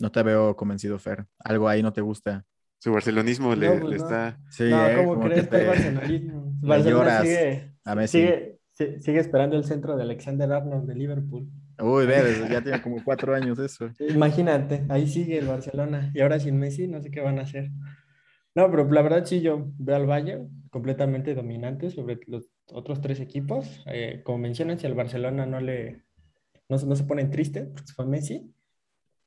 [0.00, 1.26] No te veo convencido, Fer.
[1.38, 2.44] Algo ahí no te gusta.
[2.78, 4.04] Su barcelonismo le, No, pues le no.
[4.04, 4.38] está...
[4.50, 4.96] Sí, no, ¿eh?
[4.96, 6.52] ¿cómo Como crees que que el te- barcelonismo?
[6.60, 8.18] Barcelona sigue, a Messi.
[8.18, 11.48] sigue, si- sigue esperando el centro de Alexander Arnold de Liverpool.
[11.78, 13.88] Uy, ve, desde- ya tiene como cuatro años eso.
[14.00, 16.10] Imagínate, ahí sigue el Barcelona.
[16.14, 17.70] Y ahora sin Messi, no sé qué van a hacer.
[18.56, 23.20] No, pero la verdad sí, yo veo al Bayern completamente dominante sobre los otros tres
[23.20, 23.82] equipos.
[23.86, 26.02] Eh, como mencionan, si al Barcelona no le
[26.68, 28.52] no, se- no se ponen tristes porque fue Messi,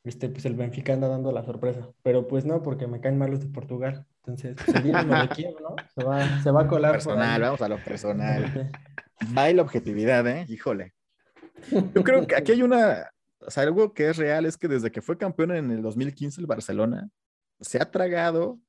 [0.04, 1.89] este, pues el Benfica anda dando la sorpresa.
[2.02, 4.06] Pero pues no, porque me caen mal los de Portugal.
[4.23, 5.76] Entonces, pues el de ¿no?
[5.95, 8.71] Se va, se va a colar Personal, vamos a lo personal.
[9.38, 10.45] Va y la objetividad, ¿eh?
[10.47, 10.93] Híjole.
[11.71, 14.91] Yo creo que aquí hay una, o sea, algo que es real es que desde
[14.91, 17.10] que fue campeón en el 2015 el Barcelona
[17.60, 18.60] se ha tragado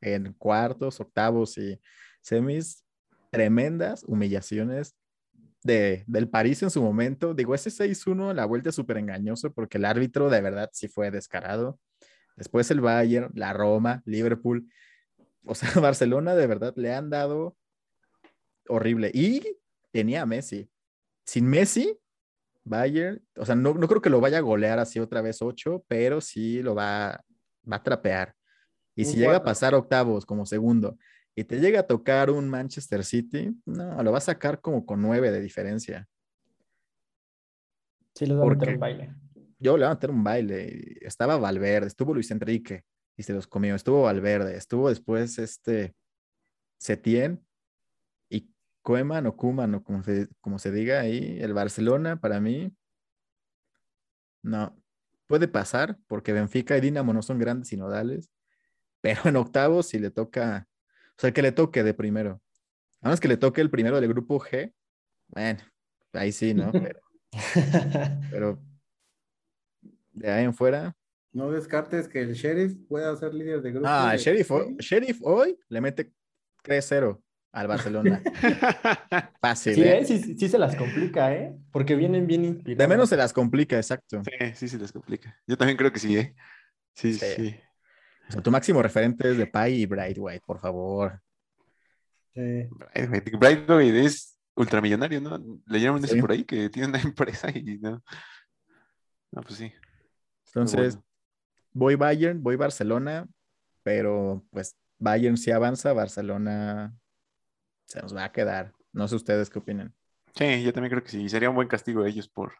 [0.00, 1.80] en cuartos, octavos y
[2.20, 2.84] semis
[3.30, 4.94] tremendas humillaciones
[5.62, 7.34] de, del París en su momento.
[7.34, 10.88] Digo, ese 6-1 en la vuelta es súper engañoso porque el árbitro de verdad sí
[10.88, 11.78] fue descarado.
[12.36, 14.68] Después el Bayern, la Roma, Liverpool.
[15.44, 17.56] O sea, Barcelona de verdad le han dado
[18.68, 19.10] horrible.
[19.12, 19.42] Y
[19.90, 20.70] tenía a Messi.
[21.24, 21.98] Sin Messi,
[22.64, 25.84] Bayern, o sea, no, no creo que lo vaya a golear así otra vez 8,
[25.88, 27.24] pero sí lo va,
[27.70, 28.34] va a trapear.
[28.94, 30.98] Y si llega a pasar octavos como segundo
[31.34, 35.00] y te llega a tocar un Manchester City, no, lo va a sacar como con
[35.00, 36.08] 9 de diferencia.
[38.14, 39.14] Sí, les va a meter un baile.
[39.58, 40.98] Yo le voy a meter un baile.
[41.00, 42.84] Estaba Valverde, estuvo Luis Enrique
[43.16, 43.74] y se los comió.
[43.74, 45.94] Estuvo Valverde, estuvo después este
[46.78, 47.46] Setién
[48.28, 48.50] y
[48.82, 51.38] Koeman o Kuman o como se, como se diga ahí.
[51.40, 52.76] El Barcelona para mí
[54.42, 54.76] no
[55.26, 58.30] puede pasar porque Benfica y Dinamo no son grandes sinodales,
[59.00, 60.68] pero en octavos si le toca,
[61.16, 62.40] o sea, que le toque de primero.
[63.00, 64.72] A menos que le toque el primero del grupo G.
[65.28, 65.60] Bueno,
[66.12, 66.70] ahí sí, ¿no?
[66.72, 67.00] Pero,
[68.30, 68.58] pero
[70.12, 70.94] de ahí en fuera.
[71.32, 73.88] No descartes que el sheriff pueda ser líder de grupo.
[73.88, 76.12] Ah, de- el sheriff, hoy- sheriff hoy le mete
[76.62, 77.22] 3-0
[77.52, 78.22] al Barcelona.
[79.40, 79.98] Fácil, Sí, ¿eh?
[80.00, 80.04] ¿eh?
[80.04, 81.56] sí, sí, sí se las complica, ¿eh?
[81.70, 82.78] Porque vienen bien inspirados.
[82.78, 84.22] De menos se las complica, exacto.
[84.24, 85.40] Sí, sí se les complica.
[85.46, 86.34] Yo también creo que sí, ¿eh?
[86.94, 87.26] Sí, Sí.
[87.36, 87.56] sí.
[88.28, 91.20] O sea, tu máximo referente es de Pai y Brightwhite, por favor.
[92.34, 92.40] Sí.
[92.40, 95.38] Bright- Brightway es ultramillonario, ¿no?
[95.66, 96.20] Leyeron eso Sí.
[96.20, 98.02] por ahí que tiene una empresa y no.
[99.32, 99.72] No, pues sí.
[100.46, 101.06] Entonces, Bueno.
[101.72, 103.26] voy Bayern, voy Barcelona,
[103.82, 106.94] pero pues Bayern sí avanza, Barcelona
[107.86, 108.72] se nos va a quedar.
[108.92, 109.94] No sé ustedes qué opinan.
[110.34, 111.28] Sí, yo también creo que sí.
[111.28, 112.54] Sería un buen castigo a ellos por,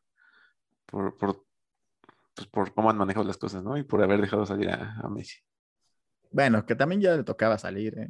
[0.87, 1.45] por, por,
[2.35, 3.77] pues, por cómo han manejado las cosas, ¿no?
[3.77, 5.39] Y por haber dejado salir a, a Messi.
[6.31, 8.09] Bueno, que también ya le tocaba salir, ¿eh?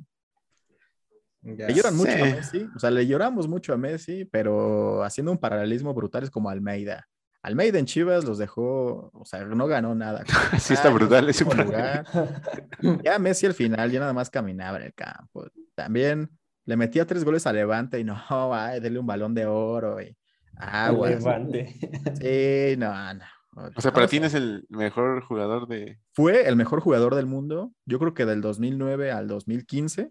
[1.43, 1.67] Ya.
[1.67, 2.19] Le lloran mucho a.
[2.19, 6.49] Messi, o sea, le lloramos mucho a Messi, pero haciendo un paralelismo brutal es como
[6.49, 7.09] Almeida.
[7.43, 10.25] Almeida en Chivas los dejó, o sea, no ganó nada.
[10.61, 12.07] Sí, está brutal ese lugar.
[13.03, 15.47] Ya Messi al final ya nada más caminaba en el campo.
[15.75, 16.31] También
[16.65, 18.17] le metía tres goles a Levante y no,
[18.55, 20.17] ay, dele un balón de oro y
[20.57, 21.11] agua.
[21.11, 21.75] Levante.
[22.21, 23.25] Sí, no, no.
[23.55, 26.01] O sea, para ti es el mejor jugador de.
[26.15, 30.11] Fue el mejor jugador del mundo, yo creo que del 2009 al 2015.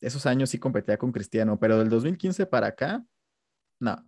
[0.00, 3.04] Esos años sí competía con Cristiano, pero del 2015 para acá,
[3.80, 4.04] no.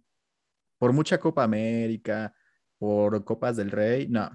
[0.78, 2.35] Por mucha Copa América,
[2.78, 4.31] por Copas del Rey, no.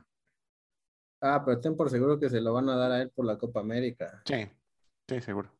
[1.19, 3.37] Ah, pero ten por seguro que se lo van a dar a él por la
[3.37, 4.21] Copa América.
[4.25, 4.47] Sí,
[5.09, 5.51] sí, seguro.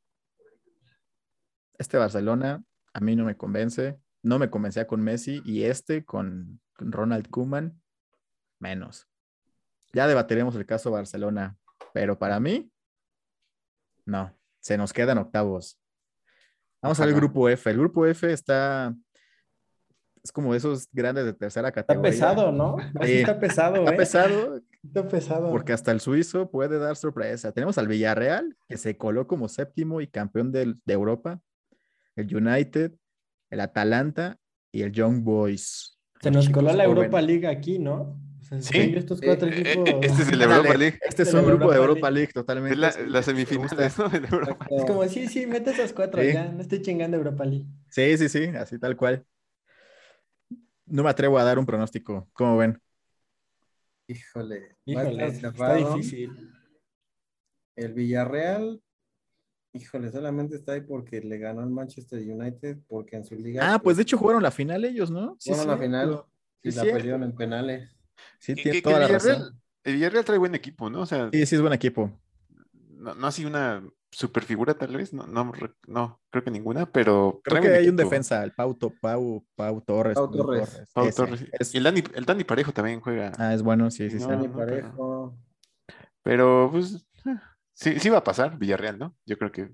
[1.78, 6.62] Este Barcelona a mí no me convence, no me convencía con Messi y este con,
[6.80, 7.82] Ronald Koeman,
[8.60, 9.08] menos.
[9.94, 11.58] Ya debatiremos el caso Barcelona,
[11.94, 12.72] pero para mí,
[14.06, 15.80] no, se nos quedan octavos.
[16.82, 17.70] Vamos al grupo F.
[17.70, 18.94] El grupo F está,
[20.24, 22.12] es como de esos grandes de tercera Está categoría.
[22.12, 22.78] pesado, ¿no?
[23.04, 23.14] Sí.
[23.20, 23.98] está pesado, Está ¿eh?
[23.98, 25.52] pesado Está pesado.
[25.52, 27.52] porque hasta el suizo puede dar sorpresa.
[27.52, 31.42] Tenemos al Villarreal, que se coló como séptimo y campeón del- de Europa,
[32.16, 32.94] el United,
[33.50, 34.38] el Atalanta
[34.72, 35.98] y el Young Boys.
[36.22, 37.22] Se nos coló la Europa.
[37.22, 38.20] League aquí, ¿no?
[38.48, 38.94] Sea, Sí.
[38.96, 39.90] estos cuatro Eh, equipos.
[40.02, 41.00] Este es el Europa League.
[41.02, 42.78] Este es De un grupo de Europa League, Es totalmente.
[42.78, 43.22] la, la
[44.32, 44.68] Europa.
[44.70, 46.34] Es como, sí, sí, mete esos cuatro Sí.
[46.34, 46.50] ya.
[46.52, 47.66] No estoy chingando Europa League.
[47.90, 49.26] Sí, sí, sí, así tal cual.
[50.86, 52.30] No me atrevo a dar un pronóstico.
[52.34, 52.82] ¿Cómo ven?
[54.08, 56.32] Híjole, está difícil.
[57.76, 58.82] El Villarreal,
[59.74, 63.74] híjole, solamente está ahí porque le ganó al Manchester United, porque en su liga.
[63.74, 65.36] Ah, pues de hecho jugaron la final ellos, ¿no?
[65.40, 66.24] Sí, Fueron a la final
[66.64, 66.98] y Sí, la cierto.
[66.98, 67.97] perdieron en penales.
[68.40, 69.62] Sí, Que- tiene que- que toda la Villarreal, razón.
[69.84, 71.02] el Villarreal trae buen equipo, ¿no?
[71.02, 72.12] O sea, Sí, sí es buen equipo.
[72.92, 75.52] no, no así una super figura tal vez, no, no,
[75.88, 80.16] no, creo que ninguna, pero Creo que hay un defensa, el Pau, Pau, Pau Torres.
[80.16, 80.82] Pau Pau Torres.
[80.94, 81.12] Pau.
[81.12, 81.46] Torres.
[81.52, 83.34] Es- Y el Dani, el Dani Parejo también juega.
[83.38, 84.26] Ah, es bueno, sí, sí, sí.
[84.26, 85.38] No, Dani Parejo.
[86.24, 87.36] Pero pues eh,
[87.74, 89.16] sí, sí va a pasar Villarreal, ¿no?
[89.26, 89.72] Yo creo que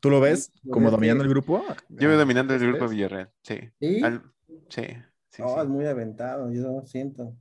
[0.00, 1.64] ¿Tú lo ves como dominando el grupo?
[1.88, 3.58] yo veo Ah, dominando el grupo Villarreal, sí.
[3.80, 4.02] ¿Sí?
[4.04, 4.22] Al-
[4.68, 4.82] sí,
[5.30, 5.60] sí, Oh, sí.
[5.62, 7.34] es muy aventado, yo lo siento.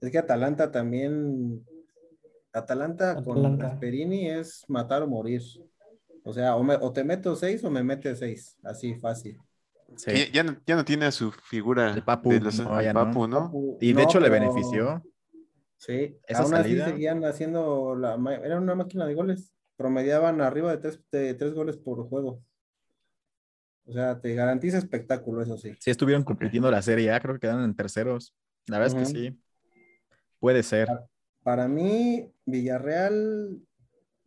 [0.00, 1.64] Es que Atalanta también.
[2.52, 3.58] Atalanta, con.
[3.58, 5.42] Gasperini es matar o morir.
[6.24, 8.56] O sea, o, me- o te meto seis o me metes seis.
[8.62, 9.38] Así fácil.
[9.96, 10.12] Sí.
[10.32, 12.92] Ya, no, ya no tiene a su figura El Papu, de los, no, no.
[12.94, 13.52] Papu, ¿no?
[13.80, 15.02] Y de No, hecho le benefició.
[15.76, 16.84] Sí, Esa aún salida.
[16.84, 18.14] así seguían haciendo la
[18.44, 19.52] era una máquina de goles.
[19.76, 22.40] Promediaban arriba de tres, de tres goles por juego.
[23.84, 25.72] O sea, te garantiza espectáculo, eso sí.
[25.80, 28.32] Sí estuvieron compitiendo la Serie A, creo que quedaron en terceros.
[28.66, 29.38] La verdad es que sí.
[30.42, 30.88] Puede ser.
[31.44, 33.60] Para mí, Villarreal,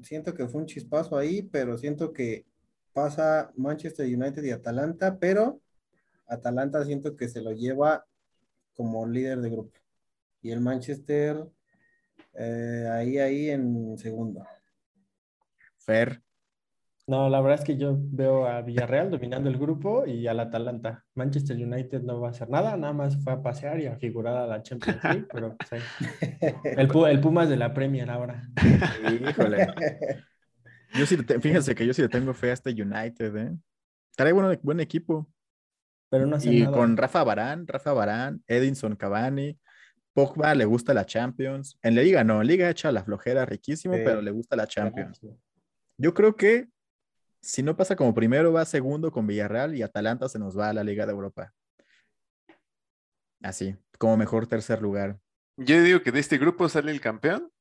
[0.02, 2.46] siento que fue un chispazo ahí, pero siento que
[2.94, 5.60] pasa Manchester United y Atalanta, pero
[6.26, 8.06] Atalanta siento que se lo lleva
[8.76, 9.78] como líder de grupo.
[10.42, 11.46] Y el Manchester
[12.34, 14.42] eh, ahí, ahí en segundo.
[15.80, 16.22] Fer.
[17.08, 21.06] No, la verdad es que yo veo a Villarreal dominando el grupo y al Atalanta.
[21.14, 24.36] Manchester United no va a hacer nada, nada más fue a pasear y a figurar
[24.36, 25.82] a la Champions League, pero pues, ahí.
[26.64, 28.42] el, el Pumas de la Premier ahora.
[29.30, 29.68] Híjole.
[30.98, 33.56] Yo sí, fíjense que yo sí le tengo fe a este United, ¿eh?
[34.16, 35.30] Trae buen, buen equipo.
[36.10, 36.76] Pero no hace Y nada.
[36.76, 39.60] con Rafa Barán, Rafa Barán, Edinson Cavani,
[40.14, 41.78] Pogba le gusta la Champions.
[41.84, 44.02] En la liga no, en liga echa la flojera riquísimo, Sí.
[44.06, 45.20] pero le gusta la Champions.
[45.98, 46.70] Yo creo que
[47.46, 50.74] si no pasa como primero, va segundo con Villarreal y Atalanta se nos va a
[50.74, 51.54] la Liga de Europa.
[53.42, 55.20] Así, como mejor tercer lugar.
[55.58, 57.52] Yo digo que de este grupo sale el campeón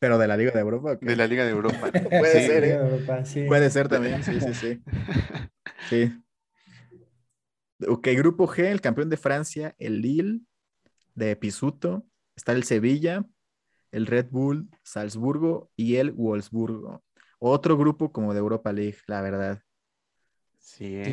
[0.00, 0.92] Pero de la Liga de Europa.
[0.92, 1.06] ¿o qué?
[1.06, 1.90] de la Liga de Europa.
[2.10, 2.46] Puede Sí.
[2.46, 2.74] ser, ¿eh?
[2.74, 3.44] Europa, sí.
[3.46, 4.82] Puede ser también, sí, sí, sí.
[5.88, 6.12] Sí.
[7.86, 10.40] Ok, grupo G, el campeón de Francia, el Lille
[11.14, 12.04] de Pisuto.
[12.34, 13.24] Está el Sevilla,
[13.92, 17.04] el Red Bull Salzburgo y el Wolfsburgo.
[17.38, 19.60] Otro grupo como de Europa League, la verdad.
[20.58, 21.04] Sí, ¿eh?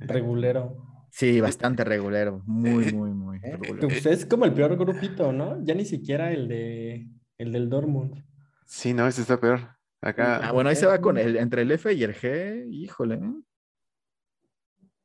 [0.00, 0.76] Sí, regulero.
[1.10, 2.42] Sí, bastante regulero.
[2.46, 3.88] Muy, Eh, muy, muy eh, regulero.
[3.88, 5.62] Pues es como el peor grupito, ¿no?
[5.64, 7.06] Ya ni siquiera el de
[7.38, 8.24] el del Dortmund.
[8.66, 9.60] Sí, no, este está peor.
[10.00, 13.14] Acá, Ah, bueno, ahí se va con el, entre el F y el G, híjole.
[13.16, 13.32] ¿eh?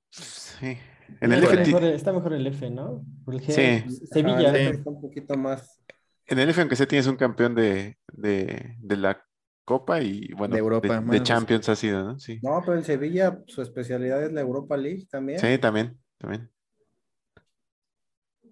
[0.10, 0.78] sí.
[1.22, 3.04] En el, está, F, mejor, está mejor el F, ¿no?
[3.28, 3.52] El G,
[3.88, 4.06] Sí.
[4.08, 4.52] Sevilla.
[4.52, 4.62] Ah, Sí.
[4.62, 5.82] está un poquito más.
[6.28, 9.24] en el F, aunque sea, tienes un campeón de, de, de la
[9.69, 12.19] Copa y, bueno, De Europa, de, Champions ha sido, ¿no?
[12.19, 12.39] Sí.
[12.41, 15.38] No, pero en Sevilla su especialidad es la Europa League también.
[15.38, 16.49] Sí, también, también.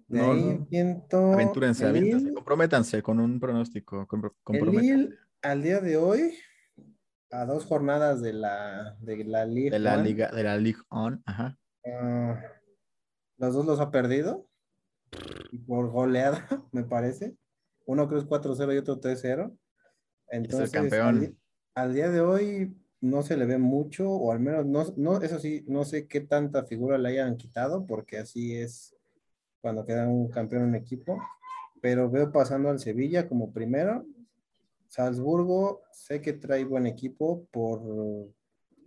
[0.06, 0.66] De No, ahí no.
[0.70, 4.06] siento Aventúrense, el Lille- comprométanse con un pronóstico.
[4.06, 6.34] compro- El al día de hoy,
[7.32, 11.20] a dos jornadas de la, de la Liga, De la liga, de la Ligue On,
[11.26, 11.58] ajá.
[12.00, 12.40] ah,
[13.38, 14.48] los dos los ha perdido
[15.66, 17.36] por goleada, me parece.
[17.86, 19.56] Uno creo es 4-0 y otro 3-0.
[20.30, 21.36] Entonces, campeón.
[21.74, 25.20] Al, al día de hoy no se le ve mucho, o al menos no, no,
[25.22, 28.94] eso sí, no sé qué tanta figura le hayan quitado, porque así es
[29.60, 31.18] cuando queda un campeón en equipo.
[31.80, 34.04] Pero veo pasando al Sevilla como primero.
[34.88, 37.80] Salzburgo, sé que trae buen equipo por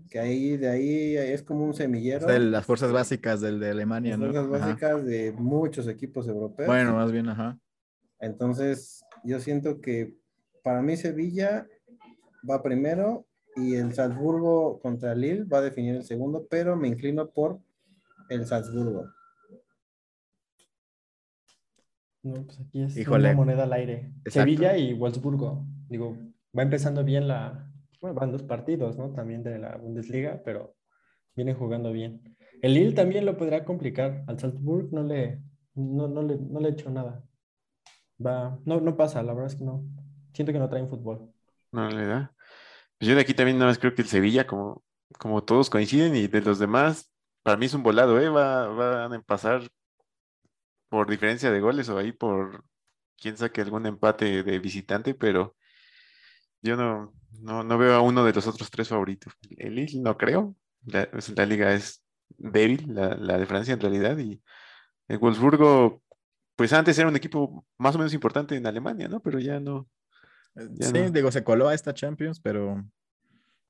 [0.10, 2.26] que ahí de ahí es como un Es semillero.
[2.28, 4.26] de las fuerzas básicas del de Alemania, las ¿no?
[4.26, 4.66] fuerzas Ajá.
[4.68, 6.68] básicas de muchos equipos europeos.
[6.68, 7.58] Bueno, más bien, ajá.
[8.20, 10.18] Entonces, yo siento que
[10.64, 11.68] para mí Sevilla
[12.50, 17.30] va primero y el Salzburgo contra Lille va a definir el segundo, pero me inclino
[17.30, 17.60] por
[18.30, 19.06] el Salzburgo.
[22.24, 23.30] No, pues aquí es Híjole.
[23.30, 24.14] una moneda al aire.
[24.24, 24.32] Exacto.
[24.32, 25.66] Sevilla y Wolfsburgo.
[25.90, 26.18] Digo,
[26.58, 27.68] va empezando bien la.
[28.00, 29.12] Bueno, van dos partidos, ¿no?
[29.12, 30.76] También de la Bundesliga, pero
[31.36, 32.22] vienen jugando bien.
[32.62, 34.24] El Lille también lo podrá complicar.
[34.28, 35.42] Al Salzburg no le,
[35.74, 37.24] no, no le, no le he hecho nada.
[38.24, 39.84] Va, no, no pasa, la verdad es que no.
[40.34, 41.32] Siento que no traen fútbol.
[41.72, 42.34] No le da.
[42.98, 44.84] Pues yo de aquí también nada más creo que el Sevilla, como,
[45.18, 47.12] como todos coinciden, y de los demás,
[47.44, 48.30] para mí es un volado, ¿eh?
[48.30, 49.64] Va, van a pasar
[50.90, 52.64] por diferencia de goles o ahí por
[53.18, 55.56] quién saque algún empate de visitante, pero
[56.62, 59.34] yo no, no, no veo a uno de los otros tres favoritos.
[59.58, 60.56] El Lille no creo.
[60.86, 62.04] La, pues, la liga es
[62.38, 64.42] débil, la, la de Francia en realidad, y
[65.08, 66.02] el Wolfsburgo,
[66.56, 69.20] pues antes era un equipo más o menos importante en Alemania, ¿no?
[69.22, 69.88] Pero ya no.
[70.56, 71.10] Ya sí, no.
[71.12, 72.84] digo, se coló a esta Champions, pero,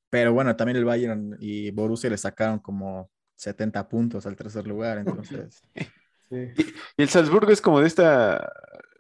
[0.10, 4.98] pero bueno, también el Bayern y Borussia le sacaron como 70 puntos al tercer lugar,
[4.98, 5.62] entonces.
[6.30, 8.52] Y el Salzburgo es como de esta,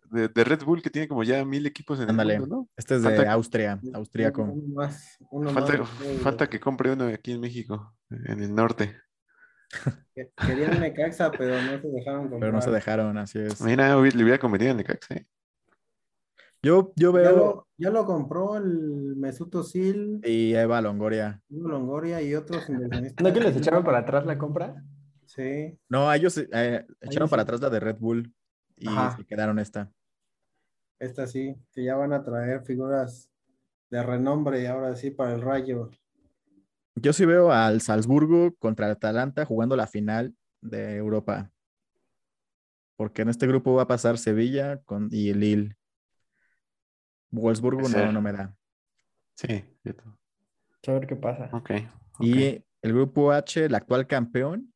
[0.09, 2.33] de, de Red Bull, que tiene como ya mil equipos en Ándale.
[2.35, 4.43] el mundo, Este es de Falta- Austria, austriaco.
[4.43, 5.53] Uno más, uno ¿no?
[5.53, 5.89] Falta, más.
[6.21, 8.95] falta que compre uno aquí en México, en el norte.
[10.13, 12.39] Que- Querían Necaxa, pero no se dejaron comprar.
[12.41, 13.61] Pero no se dejaron, así es.
[13.61, 15.25] Mira, le hubiera convenido en Necaxa, ¿eh?
[16.63, 17.35] Yo, yo Ya veo.
[17.37, 21.41] lo, ya lo compró el Mesut Özil, Y Eva Longoria.
[21.49, 23.23] Hugo Longoria y otros inversionistas.
[23.25, 24.83] ¿No que les echaron para atrás la compra?
[25.25, 28.33] Sí, No, a ellos eh, echaron para atrás la de Red Bull
[28.75, 29.15] y Ajá.
[29.17, 29.91] se quedaron esta.
[30.99, 33.29] esta sí, que ya van a traer figuras
[33.89, 35.89] de renombre ahora sí para el Rayo.
[36.95, 41.49] Yo sí veo al Salzburgo contra el Atalanta jugando la final de Europa.
[42.97, 45.77] Porque en este grupo va a pasar Sevilla con, y el Lille.
[47.31, 48.55] Wolfsburgo no, no me da.
[49.35, 50.03] Sí, cierto.
[50.87, 51.49] A ver qué pasa.
[51.53, 51.71] Ok.
[52.15, 52.23] ok.
[52.23, 54.73] Y el grupo H, el actual campeón,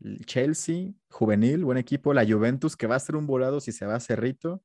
[0.00, 3.86] el Chelsea, juvenil, buen equipo, la Juventus, que va a ser un volado si se
[3.86, 4.62] va a Cerrito,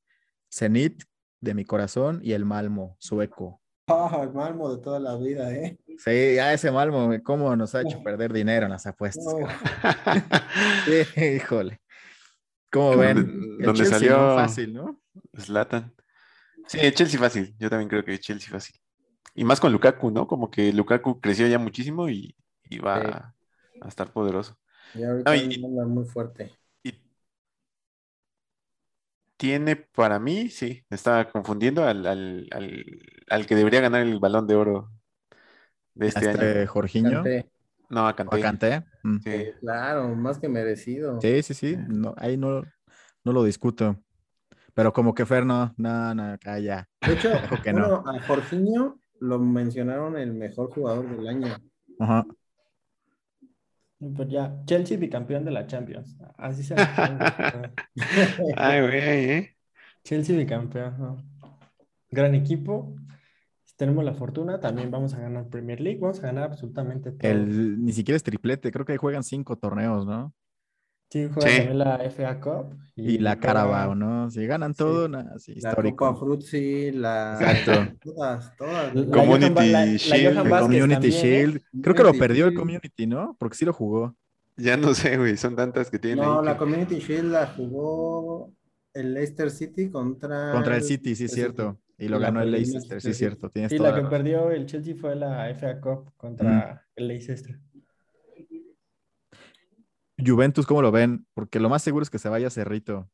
[0.54, 1.04] Zenit
[1.40, 3.62] de mi corazón y el Malmo, sueco.
[3.88, 5.78] Ah, el Malmo de toda la vida, ¿eh?
[5.98, 9.26] Sí, ya ese Malmo, cómo nos ha hecho perder dinero en las apuestas.
[9.26, 9.48] No,
[10.86, 11.82] Sí, híjole.
[12.72, 13.18] ¿Cómo Donde- ven?
[13.18, 14.36] El donde Chelsea, salió- ¿no?
[14.36, 15.02] Fácil, ¿no?
[15.38, 15.94] Zlatan.
[16.72, 17.56] Sí, Chelsea fácil.
[17.60, 18.76] Yo también creo que Chelsea fácil.
[19.36, 20.28] Y más con Lukaku, ¿no?
[20.28, 22.36] Como que Lukaku creció ya muchísimo y,
[22.70, 23.02] y va Sí.
[23.02, 23.36] a,
[23.82, 24.58] a estar poderoso.
[24.94, 26.52] y ahorita No, y- anda muy fuerte.
[26.84, 26.94] Y
[29.38, 32.86] tiene para mí, sí, me estaba confundiendo al, al, al,
[33.30, 34.92] al que debería ganar el balón de oro
[35.94, 36.68] de este Este año.
[36.68, 37.24] Jorginho.
[37.90, 38.40] No, a o Kanté.
[38.40, 38.84] Kanté.
[39.04, 39.18] Mm.
[39.24, 39.32] Sí.
[39.60, 41.20] Claro, más que merecido.
[41.22, 41.78] Sí, sí, sí.
[41.88, 42.64] No, ahí no,
[43.24, 43.98] no lo discuto.
[44.74, 46.88] Pero como que Fer no, no, no, ya.
[47.06, 47.30] De hecho,
[47.74, 48.04] no.
[48.08, 51.48] a Jorginho lo mencionaron el mejor jugador del año.
[52.00, 52.26] Ajá.
[54.00, 56.18] Pero ya, Chelsea bicampeón de la Champions.
[56.38, 56.74] Así se.
[58.58, 59.58] Ay, güey, ¿eh?
[60.04, 60.98] Chelsea bicampeón.
[60.98, 61.18] ¿no?
[62.10, 62.96] Gran equipo.
[63.64, 66.00] Si tenemos la fortuna, también vamos a ganar Premier League.
[66.00, 67.30] Vamos a ganar absolutamente todo.
[67.30, 70.34] El, ni siquiera es triplete, creo que ahí juegan cinco torneos, ¿no?
[71.12, 71.58] Sí, juega Sí.
[71.58, 72.78] también la FA Cup.
[72.96, 74.30] Y la Carabao, ¿no?
[74.32, 76.06] Si ganan todo, nada, sí, La histórico.
[76.08, 77.38] Copa Fruzzi, la...
[77.40, 77.98] Exacto.
[78.04, 78.96] Todas, todas.
[78.96, 81.10] La Community la- la Shield, Community también, ¿eh?
[81.12, 81.62] Shield.
[81.82, 82.54] Creo que lo perdió el.
[82.56, 83.36] Community, ¿no?
[83.40, 84.16] Porque sí lo jugó.
[84.58, 87.48] Ya no sé, güey, son tantas que tienen No, ahí la que- Community Shield la
[87.48, 88.54] jugó
[88.94, 90.52] el Leicester City contra...
[90.52, 91.80] Contra el City, sí, el cierto.
[91.98, 93.50] Y lo Y la ganó el el Leicester, sí, cierto.
[93.50, 94.24] Tienes Sí, toda la que la razón.
[94.24, 97.60] perdió el Chelsea fue la FA Cup contra el Leicester.
[100.26, 101.26] Juventus, ¿cómo lo ven?
[101.34, 103.10] Porque lo más seguro es que se vaya Cerrito.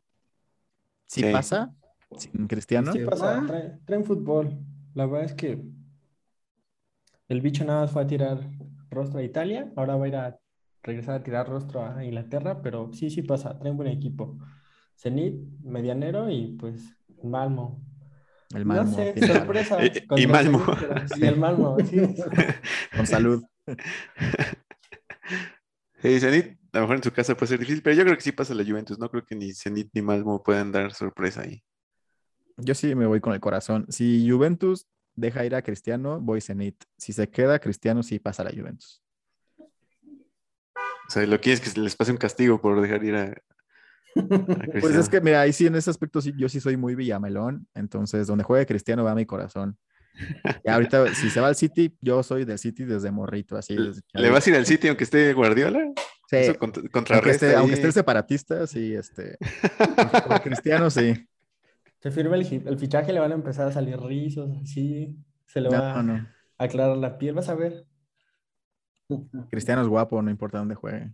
[1.07, 1.31] ¿Sí, Sí.
[1.31, 1.73] pasa?
[2.17, 2.91] ¿Sin Cristiano?
[2.93, 2.99] Sí.
[2.99, 3.39] ¿Qué pasa?
[3.41, 3.45] va?
[3.47, 4.57] Traen, traen fútbol.
[4.93, 5.61] La verdad es que
[7.27, 8.39] el bicho nada más fue a tirar
[8.89, 9.71] rostro a Italia.
[9.75, 10.39] Ahora va a ir a
[10.83, 12.61] regresar a tirar rostro a Inglaterra.
[12.61, 13.57] Pero sí, sí pasa.
[13.59, 14.37] Traen buen equipo.
[14.97, 17.83] Zenit, medianero y pues Malmo.
[18.55, 18.95] El No Malmo.
[18.95, 19.77] sé, tiene sorpresa.
[19.85, 20.61] Y- y el Malmo.
[20.79, 21.97] Pero- Y el Malmo, sí.
[22.95, 23.43] Con salud.
[26.01, 28.21] Sí, Zenit, a lo mejor en su casa puede ser difícil, pero yo creo que
[28.21, 28.99] sí pasa la Juventus.
[28.99, 31.63] No creo que ni Zenit ni Malmo puedan dar sorpresa ahí.
[32.57, 33.85] Yo sí me voy con el corazón.
[33.89, 36.83] Si Juventus deja ir a Cristiano, voy Zenit.
[36.97, 39.01] Si se queda Cristiano, sí pasa la Juventus.
[39.59, 43.33] O sea, lo que es que les pase un castigo por dejar ir a,
[44.81, 47.67] Pues es que, mira, ahí sí, en ese aspecto, sí, yo sí soy muy villamelón.
[47.73, 49.77] Entonces, donde juegue Cristiano va mi corazón.
[50.65, 53.75] Y ahorita, si se va al City, yo soy del City desde morrito, así.
[53.75, 55.93] desde ¿Le vas a ir al City aunque esté Guardiola?
[56.29, 59.37] Sí, Eso cont- aunque esté, aunque esté separatista, sí, este.
[60.43, 61.13] Cristiano, sí.
[61.99, 65.15] Se firma el, el fichaje, le van a empezar a salir rizos, así.
[65.47, 66.27] Se le va No, no.
[66.57, 67.33] a aclarar la piel.
[67.33, 67.85] Vas a ver.
[69.49, 71.13] Cristiano es guapo, no importa dónde juegue.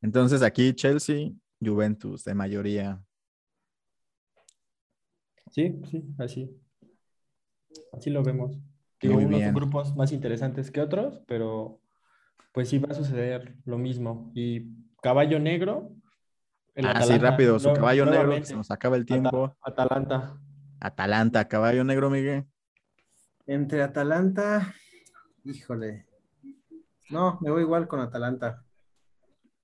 [0.00, 1.30] Entonces, aquí Chelsea,
[1.60, 3.02] Juventus, de mayoría.
[5.50, 6.56] Sí, sí, así.
[7.92, 8.56] Así lo vemos.
[9.00, 9.54] Digo, unos bien.
[9.54, 11.80] grupos más interesantes que otros, pero
[12.52, 14.30] pues sí va a suceder lo mismo.
[14.34, 14.68] Y
[15.02, 15.92] caballo negro.
[16.74, 19.56] el Ah, sí, rápido, su caballo negro, que se nos acaba el tiempo.
[19.62, 20.38] Atalanta.
[20.80, 22.44] Atalanta, caballo negro, Miguel.
[23.46, 24.74] Entre Atalanta,
[25.44, 26.06] híjole.
[27.10, 28.64] No, me voy igual con Atalanta.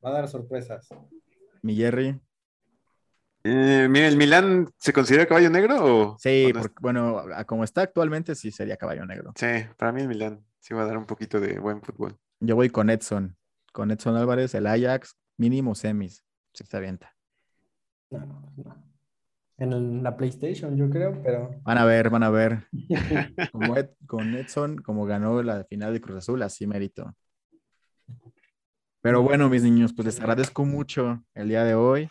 [0.05, 0.89] Va a dar sorpresas.
[1.63, 2.21] Mi Jerry.
[3.47, 6.19] Eh, mira, ¿el Milán se considera caballo negro o...?
[6.19, 9.33] Sí, o no es- porque, bueno, como está actualmente, sí sería caballo negro.
[9.37, 12.17] Sí, para mí el Milán sí va a dar un poquito de buen fútbol.
[12.41, 13.37] Yo voy con Edson.
[13.73, 16.25] Con Edson Álvarez, el Ajax, mínimo semis.
[16.53, 16.99] Sí, está bien.
[18.11, 18.85] No, no.
[19.57, 22.67] En el- la PlayStation, yo creo, pero Van a ver, van a ver.
[23.53, 27.15] Como Ed- con Edson, como ganó la final de Cruz Azul, así mérito.
[29.01, 32.09] Pero bueno, mis niños, pues les agradezco mucho el día de hoy.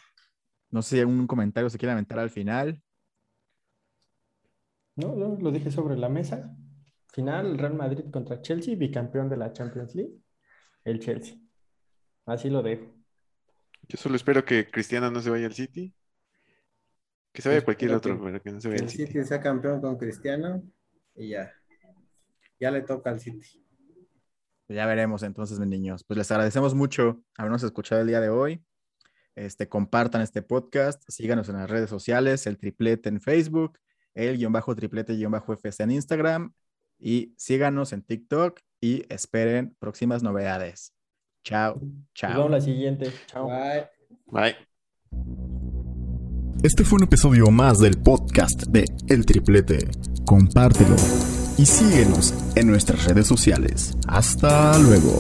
[0.69, 2.81] No sé si algún comentario se quiere aventar al final.
[4.95, 6.55] no, yo lo dije sobre la mesa.
[7.13, 10.15] Final, Real Madrid contra Chelsea, bicampeón de la Champions League,
[10.83, 11.37] el Chelsea.
[12.25, 12.91] Así lo dejo.
[13.87, 15.93] Yo solo espero que Cristiano no se vaya al City.
[17.31, 19.07] Que se vaya Yo cualquier otro, que- pero que no se vaya El al City.
[19.07, 20.63] City sea campeón con Cristiano
[21.15, 21.51] y ya.
[22.59, 23.63] Ya le toca al City.
[24.69, 26.03] Ya veremos entonces, mis niños.
[26.03, 28.63] Pues les agradecemos mucho habernos escuchado el día de hoy.
[29.35, 33.77] Este, compartan este podcast, síganos en las redes sociales, el triplete en Facebook,
[34.13, 36.53] el guion bajo triplete guion bajo FC en Instagram
[36.99, 40.93] y síganos en TikTok y esperen próximas novedades.
[41.43, 42.49] Chao, Nos vemos chao.
[42.49, 43.11] la siguiente.
[43.27, 43.47] Chao.
[43.47, 43.85] Bye.
[44.27, 44.55] Bye.
[46.63, 49.89] Este fue un episodio más del podcast de El Triplete.
[50.25, 50.95] Compártelo
[51.57, 53.97] y síguenos en nuestras redes sociales.
[54.07, 55.19] Hasta luego.